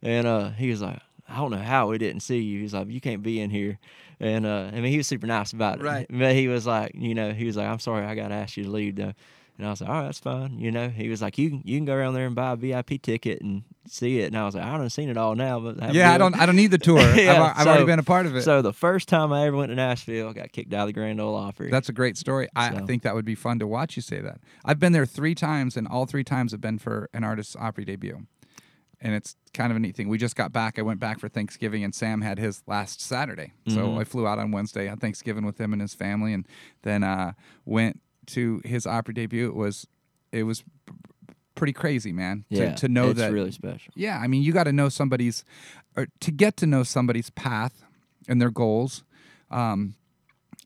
And 0.02 0.28
uh, 0.28 0.50
he 0.50 0.70
was 0.70 0.82
like, 0.82 1.00
I 1.30 1.38
don't 1.38 1.52
know 1.52 1.60
how 1.60 1.88
we 1.88 1.98
didn't 1.98 2.24
see 2.24 2.40
you. 2.40 2.60
He's 2.60 2.74
like, 2.74 2.90
You 2.90 3.00
can't 3.00 3.24
be 3.24 3.40
in 3.40 3.52
here. 3.52 3.80
And 4.20 4.46
uh, 4.46 4.70
I 4.74 4.82
mean, 4.82 4.92
he 4.92 4.98
was 4.98 5.08
super 5.08 5.26
nice 5.26 5.54
about 5.54 5.80
it. 5.80 5.84
Right. 5.86 6.08
But 6.10 6.34
he 6.34 6.50
was 6.50 6.68
like, 6.68 6.92
You 6.94 7.16
know, 7.16 7.32
he 7.32 7.46
was 7.46 7.56
like, 7.56 7.68
I'm 7.68 7.80
sorry, 7.80 8.06
I 8.06 8.16
got 8.16 8.28
to 8.28 8.34
ask 8.34 8.58
you 8.58 8.66
to 8.66 8.70
leave, 8.70 8.98
though. 8.98 9.14
And 9.58 9.68
I 9.68 9.70
was 9.70 9.82
like, 9.82 9.90
all 9.90 9.96
right, 9.98 10.06
that's 10.06 10.20
fine. 10.20 10.58
You 10.58 10.72
know, 10.72 10.90
he 10.90 11.10
was 11.10 11.22
like, 11.22 11.38
you 11.38 11.50
can 11.52 11.62
you 11.64 11.78
can 11.78 11.86
go 11.86 11.94
around 11.94 12.16
there 12.16 12.26
and 12.26 12.34
buy 12.36 12.54
a 12.54 12.56
VIP 12.56 13.00
ticket 13.02 13.42
and 13.42 13.64
see 13.88 14.20
it. 14.20 14.26
And 14.26 14.38
I 14.38 14.46
was 14.46 14.56
like, 14.56 14.64
I 14.64 14.76
don't 14.78 14.90
seen 14.90 15.10
it 15.10 15.18
all 15.18 15.36
now, 15.36 15.60
but 15.60 15.94
yeah. 15.94 16.12
I 16.12 16.18
don't. 16.18 16.36
I 16.36 16.48
don't 16.48 16.56
need 16.56 16.72
the 16.72 16.78
tour. 16.80 17.00
I've, 17.00 17.28
I've 17.58 17.68
already 17.68 17.86
been 17.86 18.00
a 18.00 18.04
part 18.04 18.26
of 18.26 18.36
it. 18.36 18.42
So 18.44 18.64
the 18.64 18.74
first 18.74 19.08
time 19.08 19.32
I 19.32 19.46
ever 19.46 19.56
went 19.56 19.70
to 19.70 19.76
Nashville, 19.76 20.30
I 20.30 20.34
got 20.34 20.52
kicked 20.52 20.74
out 20.74 20.82
of 20.82 20.88
the 20.88 20.94
Grand 20.94 21.22
Ole 21.22 21.36
Opry. 21.36 21.70
That's 21.70 21.88
a 21.90 21.94
great 21.94 22.18
story. 22.18 22.50
I, 22.56 22.70
I 22.70 22.80
think 22.82 23.04
that 23.04 23.14
would 23.14 23.26
be 23.26 23.36
fun 23.36 23.60
to 23.60 23.68
watch 23.68 23.96
you 23.96 24.02
say 24.02 24.20
that. 24.22 24.40
I've 24.66 24.80
been 24.80 24.92
there 24.92 25.06
three 25.06 25.36
times, 25.36 25.78
and 25.78 25.88
all 25.88 26.06
three 26.08 26.24
times 26.24 26.52
have 26.52 26.62
been 26.62 26.80
for 26.80 27.10
an 27.14 27.24
artist's 27.24 27.56
Opry 27.56 27.86
debut. 27.86 28.26
And 29.02 29.14
it's 29.14 29.36
kind 29.54 29.70
of 29.70 29.76
a 29.76 29.80
neat 29.82 29.98
thing. 29.98 30.08
We 30.08 30.18
just 30.18 30.36
got 30.38 30.54
back. 30.54 30.80
I 30.80 30.82
went 30.82 31.00
back 31.02 31.20
for 31.20 31.28
Thanksgiving, 31.28 31.84
and 31.84 31.94
Sam 31.94 32.22
had 32.22 32.40
his 32.40 32.64
last 32.66 33.02
Saturday. 33.02 33.52
So 33.68 33.82
Mhm. 33.82 34.00
I 34.00 34.04
flew 34.06 34.26
out 34.26 34.40
on 34.40 34.52
Wednesday, 34.52 34.88
on 34.88 34.98
Thanksgiving 34.98 35.46
with 35.46 35.60
him 35.60 35.74
and 35.74 35.82
his 35.82 35.94
family, 35.94 36.32
and 36.34 36.48
then 36.84 37.04
uh, 37.04 37.34
went 37.66 38.00
to 38.28 38.62
his 38.66 38.86
Opry 38.86 39.14
debut. 39.14 39.48
It 39.48 39.56
was, 39.56 39.88
it 40.32 40.44
was 40.44 40.64
pretty 41.56 41.74
crazy, 41.74 42.12
man. 42.12 42.46
yeah, 42.50 42.72
to, 42.72 42.82
to 42.82 42.88
know 42.88 43.10
it's 43.10 43.20
that 43.20 43.32
really 43.32 43.52
special. 43.52 43.94
yeah, 43.96 44.20
I 44.20 44.28
mean, 44.28 44.44
you 44.44 44.52
got 44.54 44.64
to 44.66 44.74
know 44.74 44.90
somebody's, 44.90 45.44
or 45.96 46.08
to 46.22 46.32
get 46.32 46.58
to 46.58 46.66
know 46.66 46.84
somebody's 46.84 47.30
path 47.30 47.84
and 48.28 48.42
their 48.42 48.52
goals, 48.52 49.04
um, 49.52 49.96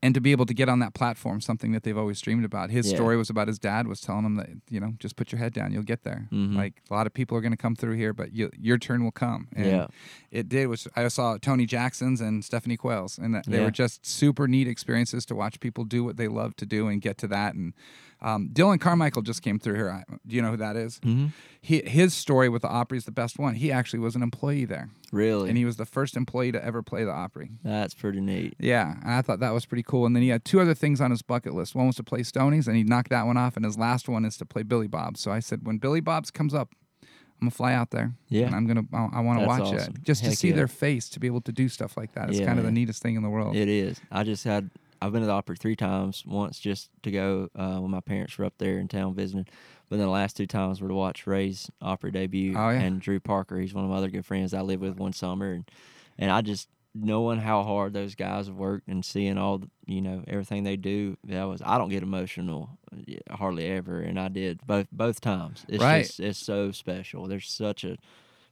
and 0.07 0.15
to 0.15 0.21
be 0.21 0.31
able 0.31 0.45
to 0.45 0.53
get 0.53 0.69
on 0.69 0.79
that 0.79 0.93
platform, 0.93 1.41
something 1.41 1.73
that 1.73 1.83
they've 1.83 1.97
always 1.97 2.21
dreamed 2.21 2.45
about. 2.45 2.69
His 2.69 2.89
Yeah. 2.89 2.95
story 2.95 3.17
was 3.17 3.29
about 3.29 3.49
his 3.49 3.59
dad 3.59 3.87
was 3.89 3.99
telling 3.99 4.23
him 4.23 4.35
that 4.35 4.49
you 4.69 4.79
know 4.79 4.93
just 4.99 5.17
put 5.17 5.33
your 5.33 5.39
head 5.39 5.51
down, 5.51 5.73
you'll 5.73 5.83
get 5.83 6.03
there. 6.03 6.29
Mhm. 6.31 6.55
Like 6.55 6.81
a 6.89 6.93
lot 6.93 7.05
of 7.07 7.13
people 7.13 7.37
are 7.37 7.41
going 7.41 7.51
to 7.51 7.57
come 7.57 7.75
through 7.75 7.95
here, 7.97 8.13
but 8.13 8.31
you, 8.33 8.49
your 8.57 8.77
turn 8.77 9.03
will 9.03 9.11
come. 9.11 9.49
And 9.53 9.65
Yeah. 9.67 9.87
it 10.31 10.47
did. 10.47 10.67
Was 10.67 10.87
I 10.95 11.05
saw 11.09 11.37
Tony 11.37 11.65
Jackson's 11.65 12.21
and 12.21 12.45
Stephanie 12.45 12.77
Quayle's, 12.77 13.17
and 13.17 13.35
they 13.35 13.57
Yeah. 13.57 13.65
were 13.65 13.71
just 13.71 14.05
super 14.05 14.47
neat 14.47 14.67
experiences 14.69 15.25
to 15.25 15.35
watch 15.35 15.59
people 15.59 15.83
do 15.83 16.05
what 16.05 16.15
they 16.15 16.29
love 16.29 16.55
to 16.55 16.65
do 16.65 16.87
and 16.87 17.01
get 17.01 17.17
to 17.17 17.27
that. 17.27 17.53
And 17.55 17.73
um, 18.21 18.49
Dillon 18.51 18.79
Carmichael 18.79 19.21
just 19.21 19.41
came 19.41 19.59
through 19.59 19.75
here. 19.75 19.89
I, 19.89 20.03
do 20.25 20.35
you 20.35 20.41
know 20.41 20.51
who 20.51 20.57
that 20.57 20.75
is? 20.75 20.99
Mhm. 21.01 21.31
He, 21.61 21.81
his 21.81 22.13
story 22.13 22.49
with 22.49 22.61
the 22.61 22.69
Opry 22.69 22.97
is 22.97 23.05
the 23.05 23.11
best 23.11 23.37
one. 23.37 23.55
He 23.55 23.71
actually 23.71 23.99
was 23.99 24.15
an 24.15 24.23
employee 24.23 24.65
there, 24.65 24.89
Really, 25.11 25.49
and 25.49 25.57
he 25.57 25.65
was 25.65 25.75
the 25.77 25.85
first 25.85 26.15
employee 26.15 26.51
to 26.53 26.63
ever 26.63 26.81
play 26.81 27.03
the 27.03 27.11
Opry. 27.11 27.51
that's 27.63 27.93
pretty 27.93 28.21
neat. 28.21 28.55
Yeah, 28.59 28.95
and 29.03 29.11
I 29.11 29.21
thought 29.21 29.39
that 29.41 29.53
was 29.53 29.65
pretty 29.65 29.83
cool. 29.83 30.05
And 30.05 30.15
then 30.15 30.23
he 30.23 30.29
had 30.29 30.45
two 30.45 30.59
other 30.61 30.73
things 30.73 31.01
on 31.01 31.11
his 31.11 31.21
bucket 31.21 31.53
list. 31.53 31.75
One 31.75 31.87
was 31.87 31.95
to 31.97 32.03
play 32.03 32.21
Stonies, 32.21 32.67
and 32.67 32.75
he 32.77 32.83
knocked 32.83 33.09
that 33.09 33.25
one 33.25 33.37
off. 33.37 33.55
And 33.55 33.65
his 33.65 33.77
last 33.77 34.07
one 34.07 34.23
is 34.25 34.37
to 34.37 34.45
play 34.45 34.63
Billy 34.63 34.87
Bob's. 34.87 35.19
So 35.19 35.31
I 35.31 35.39
said, 35.39 35.65
when 35.65 35.77
Billy 35.77 35.99
Bob's 35.99 36.31
comes 36.31 36.53
up, 36.53 36.73
I'm 37.03 37.07
gonna 37.41 37.51
fly 37.51 37.73
out 37.73 37.91
there. 37.91 38.13
Yeah. 38.29 38.47
and 38.47 38.55
I'm 38.55 38.65
gonna. 38.65 38.85
I, 38.93 39.17
I 39.17 39.19
want 39.19 39.39
to 39.41 39.45
watch 39.45 39.61
awesome. 39.61 39.95
it 39.95 40.01
just 40.03 40.23
to 40.23 40.35
see 40.35 40.49
yeah. 40.49 40.55
their 40.55 40.67
face 40.67 41.07
to 41.09 41.19
be 41.19 41.27
able 41.27 41.41
to 41.41 41.51
do 41.51 41.69
stuff 41.69 41.95
like 41.97 42.13
that. 42.13 42.29
It's 42.29 42.39
Yeah, 42.39 42.47
kind 42.47 42.57
of 42.57 42.65
the 42.65 42.71
neatest 42.71 43.03
thing 43.03 43.15
in 43.15 43.21
the 43.21 43.29
world. 43.29 43.55
It 43.55 43.67
is. 43.67 43.99
I 44.11 44.23
just 44.23 44.43
had. 44.43 44.71
I've 45.01 45.11
been 45.11 45.21
to 45.21 45.27
the 45.27 45.33
Opry 45.33 45.55
three 45.57 45.75
times. 45.75 46.23
Once 46.25 46.59
just 46.59 46.89
to 47.03 47.11
go 47.11 47.49
uh, 47.55 47.77
when 47.77 47.91
my 47.91 47.99
parents 48.01 48.37
were 48.37 48.45
up 48.45 48.53
there 48.57 48.79
in 48.79 48.87
town 48.87 49.13
visiting, 49.15 49.45
but 49.89 49.97
then 49.97 50.05
the 50.05 50.11
last 50.11 50.35
two 50.37 50.47
times 50.47 50.81
were 50.81 50.87
to 50.87 50.93
watch 50.93 51.27
Ray's 51.27 51.69
Opry 51.81 52.11
debut 52.11 52.55
Oh, 52.57 52.69
yeah. 52.69 52.81
and 52.81 52.99
Drew 53.01 53.19
Parker. 53.19 53.59
He's 53.59 53.73
one 53.73 53.83
of 53.85 53.89
my 53.91 53.97
other 53.97 54.09
good 54.09 54.25
friends 54.25 54.53
I 54.53 54.61
lived 54.61 54.81
with 54.81 54.97
one 54.97 55.13
summer, 55.13 55.51
and 55.53 55.69
and 56.17 56.31
I 56.31 56.41
just 56.41 56.67
knowing 56.99 57.37
how 57.37 57.61
hard 57.61 57.93
those 57.93 58.15
guys 58.15 58.47
have 58.47 58.55
worked 58.55 58.87
and 58.87 59.05
seeing 59.05 59.37
all 59.37 59.59
the, 59.59 59.69
you 59.85 60.01
know 60.01 60.23
everything 60.27 60.63
they 60.63 60.77
do. 60.77 61.15
That 61.25 61.43
was 61.43 61.61
I 61.63 61.77
don't 61.77 61.89
get 61.89 62.01
emotional 62.03 62.69
uh, 62.91 63.35
hardly 63.35 63.67
ever, 63.67 63.99
and 63.99 64.19
I 64.19 64.27
did 64.29 64.65
both 64.65 64.87
both 64.91 65.21
times. 65.21 65.63
It's 65.69 65.83
Right. 65.83 66.05
just 66.05 66.19
it's 66.19 66.39
so 66.39 66.71
special. 66.71 67.27
There's 67.27 67.47
such 67.49 67.83
a 67.83 67.97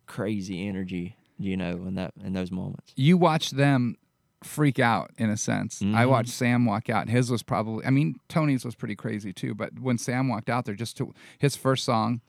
crazy 0.06 0.68
energy, 0.68 1.16
you 1.40 1.58
know, 1.58 1.72
in 1.88 1.96
that 1.96 2.14
in 2.24 2.34
those 2.34 2.52
moments. 2.52 2.94
you 2.96 3.18
watch 3.18 3.52
them 3.52 3.98
freak 4.44 4.80
out 4.80 5.12
in 5.18 5.30
a 5.30 5.38
sense. 5.38 5.82
I 5.82 5.86
Mhm. 6.06 6.10
watched 6.10 6.30
Sam 6.30 6.66
walk 6.66 6.90
out. 6.90 7.10
His 7.10 7.32
was 7.32 7.42
probably, 7.44 7.86
I 7.86 7.90
mean, 7.90 8.20
Tony's 8.30 8.64
was 8.66 8.76
pretty 8.76 8.96
crazy 8.96 9.34
too. 9.34 9.56
But 9.56 9.80
when 9.80 9.98
Sam 9.98 10.28
walked 10.28 10.50
out 10.50 10.66
there, 10.66 10.76
just 10.76 10.98
to 10.98 11.14
his 11.40 11.56
first 11.56 11.84
song, 11.84 12.22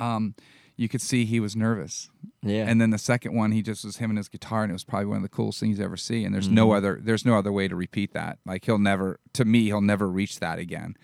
um, 0.00 0.34
you 0.76 0.88
could 0.88 1.00
see 1.00 1.24
he 1.24 1.40
was 1.40 1.56
nervous. 1.56 2.08
Yeah, 2.42 2.64
And 2.68 2.80
then 2.80 2.90
the 2.90 2.98
second 2.98 3.34
one, 3.34 3.50
he 3.52 3.62
just 3.62 3.84
was 3.84 3.96
him 3.96 4.10
and 4.10 4.16
his 4.16 4.28
guitar, 4.28 4.62
and 4.62 4.70
it 4.70 4.72
was 4.72 4.84
probably 4.84 5.06
one 5.06 5.16
of 5.16 5.22
the 5.22 5.28
coolest 5.28 5.58
things 5.60 5.78
you 5.78 5.84
ever 5.84 5.96
see. 5.96 6.24
And 6.24 6.32
there's 6.34 6.46
Mm-hmm. 6.46 6.54
no 6.54 6.72
other, 6.72 7.00
there's 7.02 7.24
no 7.24 7.36
other 7.36 7.50
way 7.52 7.66
to 7.68 7.74
repeat 7.76 8.12
that. 8.14 8.38
Like 8.46 8.64
he'll 8.64 8.78
never, 8.78 9.18
to 9.34 9.44
me, 9.44 9.64
he'll 9.64 9.80
never 9.80 10.08
reach 10.08 10.38
that 10.40 10.58
again, 10.60 10.96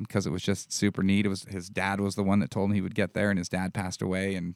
because 0.00 0.26
it 0.26 0.30
was 0.30 0.42
just 0.42 0.72
super 0.72 1.02
neat. 1.02 1.24
It 1.26 1.28
was 1.30 1.44
his 1.44 1.68
dad 1.70 2.00
was 2.00 2.14
the 2.14 2.22
one 2.24 2.40
that 2.40 2.50
told 2.50 2.70
him 2.70 2.74
he 2.74 2.80
would 2.82 2.94
get 2.94 3.14
there, 3.14 3.30
and 3.30 3.38
his 3.38 3.48
dad 3.48 3.72
passed 3.72 4.02
away, 4.02 4.34
and 4.34 4.54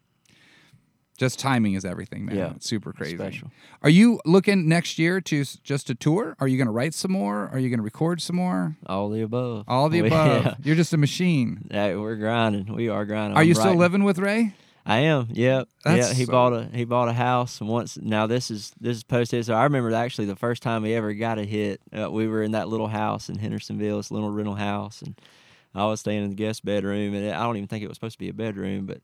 just 1.20 1.38
timing 1.38 1.74
is 1.74 1.84
everything, 1.84 2.24
man. 2.24 2.34
Yeah. 2.36 2.52
It's 2.56 2.66
super 2.66 2.92
crazy. 2.94 3.14
Special. 3.16 3.50
Are 3.82 3.90
you 3.90 4.18
looking 4.24 4.66
next 4.68 4.98
year 4.98 5.20
to 5.20 5.44
just 5.62 5.90
a 5.90 5.94
tour? 5.94 6.34
Are 6.40 6.48
you 6.48 6.56
going 6.56 6.66
to 6.66 6.72
write 6.72 6.94
some 6.94 7.12
more? 7.12 7.48
Are 7.52 7.58
you 7.58 7.68
going 7.68 7.78
to 7.78 7.84
record 7.84 8.22
some 8.22 8.36
more? 8.36 8.76
all 8.86 9.10
the 9.10 9.20
above. 9.20 9.66
All 9.68 9.90
the 9.90 10.00
We- 10.02 10.08
above. 10.08 10.44
yeah. 10.46 10.54
You're 10.64 10.76
just 10.76 10.94
a 10.94 10.96
machine. 10.96 11.68
Hey, 11.70 11.94
we're 11.94 12.16
grinding. 12.16 12.74
We 12.74 12.88
are 12.88 13.04
grinding. 13.04 13.36
Are 13.36 13.42
I'm 13.42 13.46
you 13.48 13.54
still 13.54 13.74
living 13.74 14.02
with 14.02 14.18
Ray? 14.18 14.54
I 14.86 15.00
am. 15.00 15.28
Yep. 15.30 15.68
That's 15.84 16.08
yeah. 16.08 16.14
He 16.14 16.24
so- 16.24 16.32
bought 16.32 16.52
a 16.54 16.64
he 16.72 16.84
bought 16.86 17.08
a 17.08 17.12
house 17.12 17.60
once. 17.60 17.98
Now 18.00 18.26
this 18.26 18.50
is 18.50 18.72
this 18.80 18.96
is 18.96 19.02
post 19.04 19.30
hit. 19.30 19.44
So 19.44 19.52
I 19.54 19.64
remember 19.64 19.92
actually 19.94 20.24
the 20.24 20.36
first 20.36 20.62
time 20.62 20.84
he 20.84 20.94
ever 20.94 21.12
got 21.12 21.38
a 21.38 21.44
hit. 21.44 21.82
Uh, 21.96 22.10
we 22.10 22.26
were 22.26 22.42
in 22.42 22.52
that 22.52 22.68
little 22.68 22.88
house 22.88 23.28
in 23.28 23.38
Hendersonville, 23.38 23.98
this 23.98 24.10
little 24.10 24.30
rental 24.30 24.54
house, 24.54 25.02
and 25.02 25.20
I 25.74 25.84
was 25.84 26.00
staying 26.00 26.24
in 26.24 26.30
the 26.30 26.34
guest 26.34 26.64
bedroom, 26.64 27.14
and 27.14 27.30
I 27.30 27.42
don't 27.42 27.58
even 27.58 27.68
think 27.68 27.84
it 27.84 27.88
was 27.88 27.96
supposed 27.98 28.14
to 28.14 28.18
be 28.18 28.30
a 28.30 28.32
bedroom, 28.32 28.86
but 28.86 29.02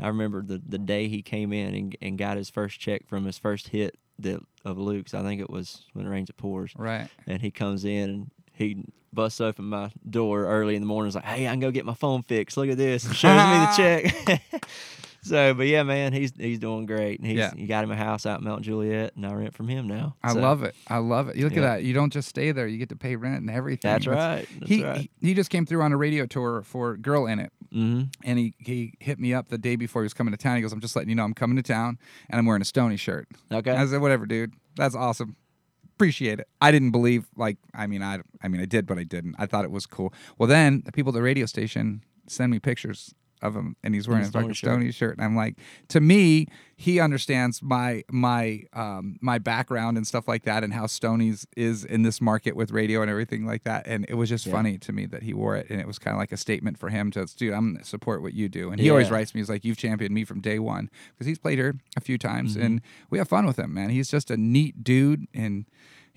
I 0.00 0.08
remember 0.08 0.42
the 0.42 0.60
the 0.66 0.78
day 0.78 1.08
he 1.08 1.22
came 1.22 1.52
in 1.52 1.74
and, 1.74 1.96
and 2.00 2.18
got 2.18 2.36
his 2.36 2.50
first 2.50 2.78
check 2.80 3.06
from 3.06 3.24
his 3.24 3.38
first 3.38 3.68
hit 3.68 3.96
that 4.20 4.40
of 4.64 4.78
Luke's. 4.78 5.14
I 5.14 5.22
think 5.22 5.40
it 5.40 5.50
was 5.50 5.84
when 5.92 6.06
it 6.06 6.08
rains 6.10 6.28
it 6.30 6.36
pours 6.36 6.72
Right. 6.76 7.08
and 7.26 7.40
he 7.42 7.50
comes 7.50 7.84
in 7.84 8.10
and 8.10 8.30
he 8.52 8.84
busts 9.12 9.40
open 9.40 9.64
my 9.66 9.90
door 10.08 10.44
early 10.44 10.74
in 10.76 10.82
the 10.82 10.86
morning. 10.86 11.06
He's 11.08 11.14
like, 11.14 11.24
"Hey, 11.24 11.46
I 11.46 11.50
can 11.50 11.60
go 11.60 11.70
get 11.70 11.84
my 11.86 11.94
phone 11.94 12.22
fixed. 12.22 12.56
Look 12.56 12.68
at 12.68 12.76
this." 12.76 13.04
And 13.06 13.14
shows 13.16 13.36
me 13.36 13.58
the 13.58 13.72
check. 13.76 14.42
so, 15.22 15.54
but 15.54 15.66
yeah, 15.66 15.82
man, 15.82 16.12
he's 16.12 16.32
he's 16.36 16.58
doing 16.58 16.84
great. 16.86 17.18
And 17.20 17.26
he's 17.28 17.38
Yeah. 17.38 17.52
you 17.56 17.66
got 17.66 17.84
him 17.84 17.90
a 17.90 17.96
house 17.96 18.26
out 18.26 18.40
in 18.40 18.44
Mount 18.44 18.62
Juliet, 18.62 19.14
and 19.16 19.24
I 19.26 19.32
rent 19.32 19.54
from 19.54 19.68
him 19.68 19.86
now. 19.88 20.16
I 20.22 20.32
So, 20.34 20.40
love 20.40 20.62
it. 20.62 20.74
I 20.88 20.98
love 20.98 21.28
it. 21.28 21.36
You 21.36 21.44
look 21.44 21.54
Yeah. 21.54 21.60
at 21.62 21.74
that. 21.76 21.84
You 21.84 21.94
don't 21.94 22.12
just 22.12 22.28
stay 22.28 22.52
there. 22.52 22.66
You 22.66 22.78
get 22.78 22.88
to 22.90 22.96
pay 22.96 23.16
rent 23.16 23.40
and 23.40 23.50
everything. 23.50 23.90
That's 23.90 24.06
It's- 24.06 24.16
right. 24.16 24.48
That's 24.58 24.70
he, 24.70 24.84
right. 24.84 25.10
he 25.20 25.28
he 25.28 25.34
just 25.34 25.50
came 25.50 25.66
through 25.66 25.82
on 25.82 25.92
a 25.92 25.96
radio 25.96 26.26
tour 26.26 26.62
for 26.62 26.96
Girl 26.96 27.26
in 27.26 27.38
It. 27.38 27.52
Hmm 27.72 28.04
and 28.24 28.38
he, 28.38 28.54
he 28.58 28.94
hit 29.00 29.18
me 29.18 29.34
up 29.34 29.48
the 29.48 29.58
day 29.58 29.76
before 29.76 30.02
he 30.02 30.04
was 30.04 30.14
coming 30.14 30.32
to 30.32 30.38
town. 30.38 30.56
He 30.56 30.62
goes, 30.62 30.72
I'm 30.72 30.80
just 30.80 30.96
letting 30.96 31.08
you 31.08 31.14
know 31.14 31.24
I'm 31.24 31.34
coming 31.34 31.56
to 31.56 31.62
town 31.62 31.98
and 32.30 32.38
I'm 32.38 32.46
wearing 32.46 32.62
a 32.62 32.64
Stony 32.64 32.96
shirt. 32.96 33.28
Okay. 33.52 33.70
I 33.70 33.86
said, 33.86 34.00
whatever, 34.00 34.26
dude. 34.26 34.54
That's 34.76 34.94
awesome. 34.94 35.36
Appreciate 35.96 36.38
it. 36.38 36.48
I 36.60 36.70
didn't 36.70 36.92
believe, 36.92 37.26
like, 37.36 37.56
I 37.74 37.86
mean, 37.86 38.02
I, 38.02 38.20
I 38.42 38.48
mean, 38.48 38.60
I 38.60 38.66
did, 38.66 38.86
but 38.86 38.98
I 38.98 39.02
didn't. 39.04 39.34
I 39.38 39.46
thought 39.46 39.64
it 39.64 39.70
was 39.70 39.84
cool. 39.84 40.12
Well, 40.38 40.48
then 40.48 40.82
the 40.86 40.92
people 40.92 41.10
at 41.10 41.14
the 41.14 41.22
radio 41.22 41.44
station 41.46 42.04
send 42.28 42.52
me 42.52 42.60
pictures 42.60 43.14
of 43.42 43.54
him, 43.54 43.76
and 43.82 43.94
he's 43.94 44.08
wearing 44.08 44.24
a 44.24 44.30
fucking 44.30 44.52
shirt. 44.52 44.70
Stony 44.70 44.90
shirt. 44.92 45.16
And 45.16 45.24
I'm 45.24 45.36
like, 45.36 45.56
to 45.88 46.00
me, 46.00 46.46
he 46.76 47.00
understands 47.00 47.62
my 47.62 48.04
my 48.10 48.62
um 48.72 49.18
my 49.20 49.38
background 49.38 49.96
and 49.96 50.06
stuff 50.06 50.28
like 50.28 50.44
that, 50.44 50.62
and 50.64 50.72
how 50.72 50.86
Stony's 50.86 51.46
is 51.56 51.84
in 51.84 52.02
this 52.02 52.20
market 52.20 52.54
with 52.56 52.70
radio 52.70 53.02
and 53.02 53.10
everything 53.10 53.44
like 53.46 53.64
that. 53.64 53.86
And 53.86 54.04
it 54.08 54.14
was 54.14 54.28
just 54.28 54.46
Yeah. 54.46 54.52
funny 54.52 54.78
to 54.78 54.92
me 54.92 55.06
that 55.06 55.22
he 55.22 55.34
wore 55.34 55.56
it, 55.56 55.68
and 55.70 55.80
it 55.80 55.86
was 55.86 55.98
kind 55.98 56.14
of 56.14 56.18
like 56.18 56.32
a 56.32 56.36
statement 56.36 56.78
for 56.78 56.88
him 56.88 57.10
to, 57.12 57.26
dude, 57.36 57.52
I'm 57.54 57.72
gonna 57.74 57.84
support 57.84 58.22
what 58.22 58.34
you 58.34 58.48
do. 58.48 58.70
And 58.70 58.80
he 58.80 58.90
always 58.90 59.10
writes 59.10 59.34
me, 59.34 59.40
he's 59.40 59.48
like, 59.50 59.64
you've 59.64 59.76
championed 59.78 60.14
me 60.14 60.24
from 60.24 60.40
day 60.40 60.58
one 60.58 60.90
because 61.14 61.26
he's 61.26 61.38
played 61.38 61.58
here 61.58 61.74
a 61.96 62.00
few 62.00 62.18
times, 62.18 62.54
Mm-hmm. 62.54 62.64
and 62.66 62.80
we 63.10 63.18
have 63.18 63.28
fun 63.28 63.46
with 63.46 63.58
him, 63.58 63.74
man. 63.74 63.90
He's 63.90 64.08
just 64.10 64.30
a 64.30 64.36
neat 64.36 64.84
dude, 64.84 65.26
and 65.34 65.64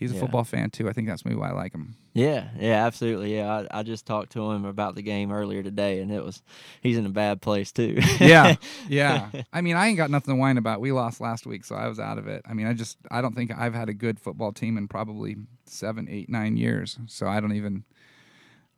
he's 0.02 0.12
a 0.12 0.16
Yeah. 0.16 0.20
football 0.20 0.44
fan 0.44 0.70
too. 0.70 0.90
I 0.90 0.94
think 0.94 1.08
that's 1.08 1.24
maybe 1.24 1.38
why 1.38 1.50
I 1.50 1.54
like 1.54 1.74
him. 1.74 1.96
Yeah, 2.14 2.50
yeah, 2.60 2.86
absolutely. 2.86 3.34
Yeah, 3.38 3.66
I, 3.72 3.80
I 3.80 3.84
just 3.84 4.06
talked 4.06 4.34
to 4.34 4.52
him 4.52 4.66
about 4.66 4.96
the 4.96 5.02
game 5.02 5.32
earlier 5.32 5.64
today, 5.64 6.02
and 6.02 6.12
it 6.12 6.22
was 6.26 6.42
he's 6.82 6.98
in 6.98 7.06
a 7.06 7.10
bad 7.10 7.42
place 7.42 7.72
too. 7.72 7.98
Yeah, 8.20 8.56
yeah. 8.90 9.30
I 9.54 9.62
mean, 9.62 9.78
I 9.78 9.88
ain't 9.88 9.96
got 9.98 10.10
nothing 10.12 10.34
to 10.36 10.40
whine 10.40 10.58
about. 10.58 10.82
We 10.82 10.92
lost 10.92 11.22
last 11.22 11.46
week, 11.46 11.64
so 11.64 11.76
I 11.76 11.88
was 11.88 12.00
out 12.00 12.18
of 12.18 12.28
it. 12.28 12.42
I 12.46 12.54
mean, 12.54 12.68
I 12.68 12.74
just 12.74 12.98
I 13.10 13.22
don't 13.22 13.34
think 13.36 13.52
I've 13.58 13.74
had 13.74 13.88
a 13.88 13.94
good 13.94 14.20
football 14.20 14.52
team 14.52 14.78
in 14.78 14.90
probably 14.90 15.38
seven, 15.66 16.08
eight, 16.10 16.30
nine 16.30 16.58
years. 16.58 17.00
So 17.08 17.28
I 17.28 17.40
don't 17.40 17.54
even. 17.54 17.86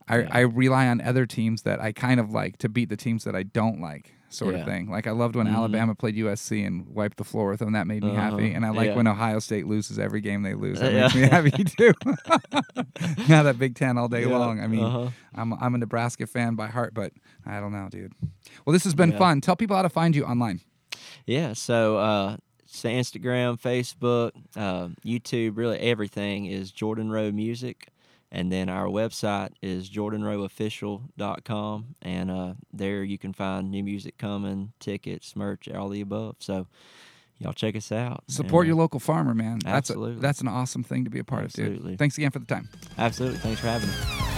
I, 0.08 0.20
Yeah. 0.20 0.28
I 0.32 0.40
rely 0.42 0.88
on 0.88 1.00
other 1.02 1.26
teams 1.26 1.62
that 1.64 1.80
I 1.82 1.94
kind 1.94 2.20
of 2.20 2.30
like 2.32 2.58
to 2.58 2.68
beat 2.70 2.90
the 2.90 2.98
teams 2.98 3.24
that 3.24 3.36
I 3.38 3.44
don't 3.44 3.80
like, 3.80 4.12
sort 4.34 4.56
of 4.56 4.66
thing. 4.66 4.90
Like 4.90 5.08
I 5.08 5.12
loved 5.12 5.36
when 5.36 5.48
Mhm. 5.48 5.54
Alabama 5.56 5.96
played 5.96 6.16
USC 6.16 6.64
and 6.66 6.88
wiped 6.88 7.18
the 7.18 7.24
floor 7.24 7.50
with 7.52 7.60
them. 7.60 7.74
That 7.74 7.88
made 7.88 8.04
me 8.04 8.14
happy, 8.14 8.48
Uh-huh. 8.48 8.56
and 8.56 8.66
I 8.66 8.70
like 8.70 8.90
Yeah. 8.90 8.96
when 8.96 9.08
Ohio 9.08 9.40
State 9.40 9.68
loses 9.68 10.00
every 10.00 10.22
game 10.22 10.42
they 10.44 10.54
lose. 10.54 10.80
That 10.80 10.92
Yeah. 10.94 11.02
makes 11.04 11.16
me 11.16 11.22
happy 11.24 11.52
too. 11.64 11.94
yeah, 13.28 13.44
that 13.44 13.58
Big 13.60 13.76
Ten 13.76 13.98
all 13.98 14.08
day 14.08 14.22
Yeah, 14.22 14.38
long. 14.38 14.60
I 14.60 14.68
mean, 14.68 14.84
uh-huh. 14.84 15.10
I'm 15.36 15.54
I'm 15.54 15.76
a 15.76 15.78
Nebraska 15.78 16.28
fan 16.28 16.56
by 16.56 16.68
heart, 16.68 16.94
but 16.94 17.14
I 17.46 17.60
don't 17.60 17.72
know, 17.72 17.88
dude. 17.90 18.14
Well, 18.66 18.74
this 18.74 18.84
has 18.84 18.94
been 18.96 19.12
Yeah. 19.12 19.18
fun. 19.18 19.42
Tell 19.42 19.56
people 19.56 19.76
how 19.76 19.82
to 19.84 19.90
find 19.90 20.16
you 20.16 20.26
online. 20.26 20.62
Yeah, 21.26 21.54
so 21.54 21.98
uh, 21.98 22.38
so 22.66 22.90
Instagram, 22.90 23.60
Facebook, 23.62 24.32
uh, 24.56 24.90
YouTube, 25.06 25.58
really 25.58 25.80
everything 25.80 26.46
is 26.46 26.72
Jordan 26.72 27.10
Rowe 27.12 27.32
Music. 27.32 27.88
And 28.36 28.52
then 28.52 28.68
our 28.68 28.88
website 28.88 29.52
is 29.62 29.92
jordanroweofficial.com. 29.92 31.96
And 32.02 32.32
uh, 32.32 32.54
there 32.74 33.04
you 33.04 33.20
can 33.20 33.32
find 33.32 33.70
new 33.70 33.84
music 33.84 34.18
coming, 34.18 34.74
tickets, 34.80 35.36
merch, 35.36 35.70
all 35.70 35.88
the 35.90 36.02
above. 36.02 36.38
So 36.40 36.66
y'all 37.38 37.54
check 37.54 37.76
us 37.76 37.92
out. 37.92 38.24
Support 38.28 38.64
And, 38.66 38.70
your 38.70 38.78
uh, 38.78 38.82
local 38.82 39.00
farmer, 39.00 39.36
man. 39.36 39.60
That's 39.64 39.92
a, 39.92 39.94
Absolutely. 39.94 40.20
that's 40.22 40.42
an 40.42 40.48
awesome 40.48 40.84
thing 40.84 41.04
to 41.04 41.12
be 41.12 41.20
a 41.20 41.24
part 41.24 41.42
of, 41.44 41.50
Absolutely. 41.50 41.92
dude. 41.92 42.00
Thanks 42.00 42.18
again 42.18 42.32
for 42.32 42.40
the 42.40 42.48
time. 42.48 42.70
Absolutely. 42.98 43.38
Thanks 43.38 43.62
for 43.62 43.68
having 43.68 43.90
me. 43.90 44.33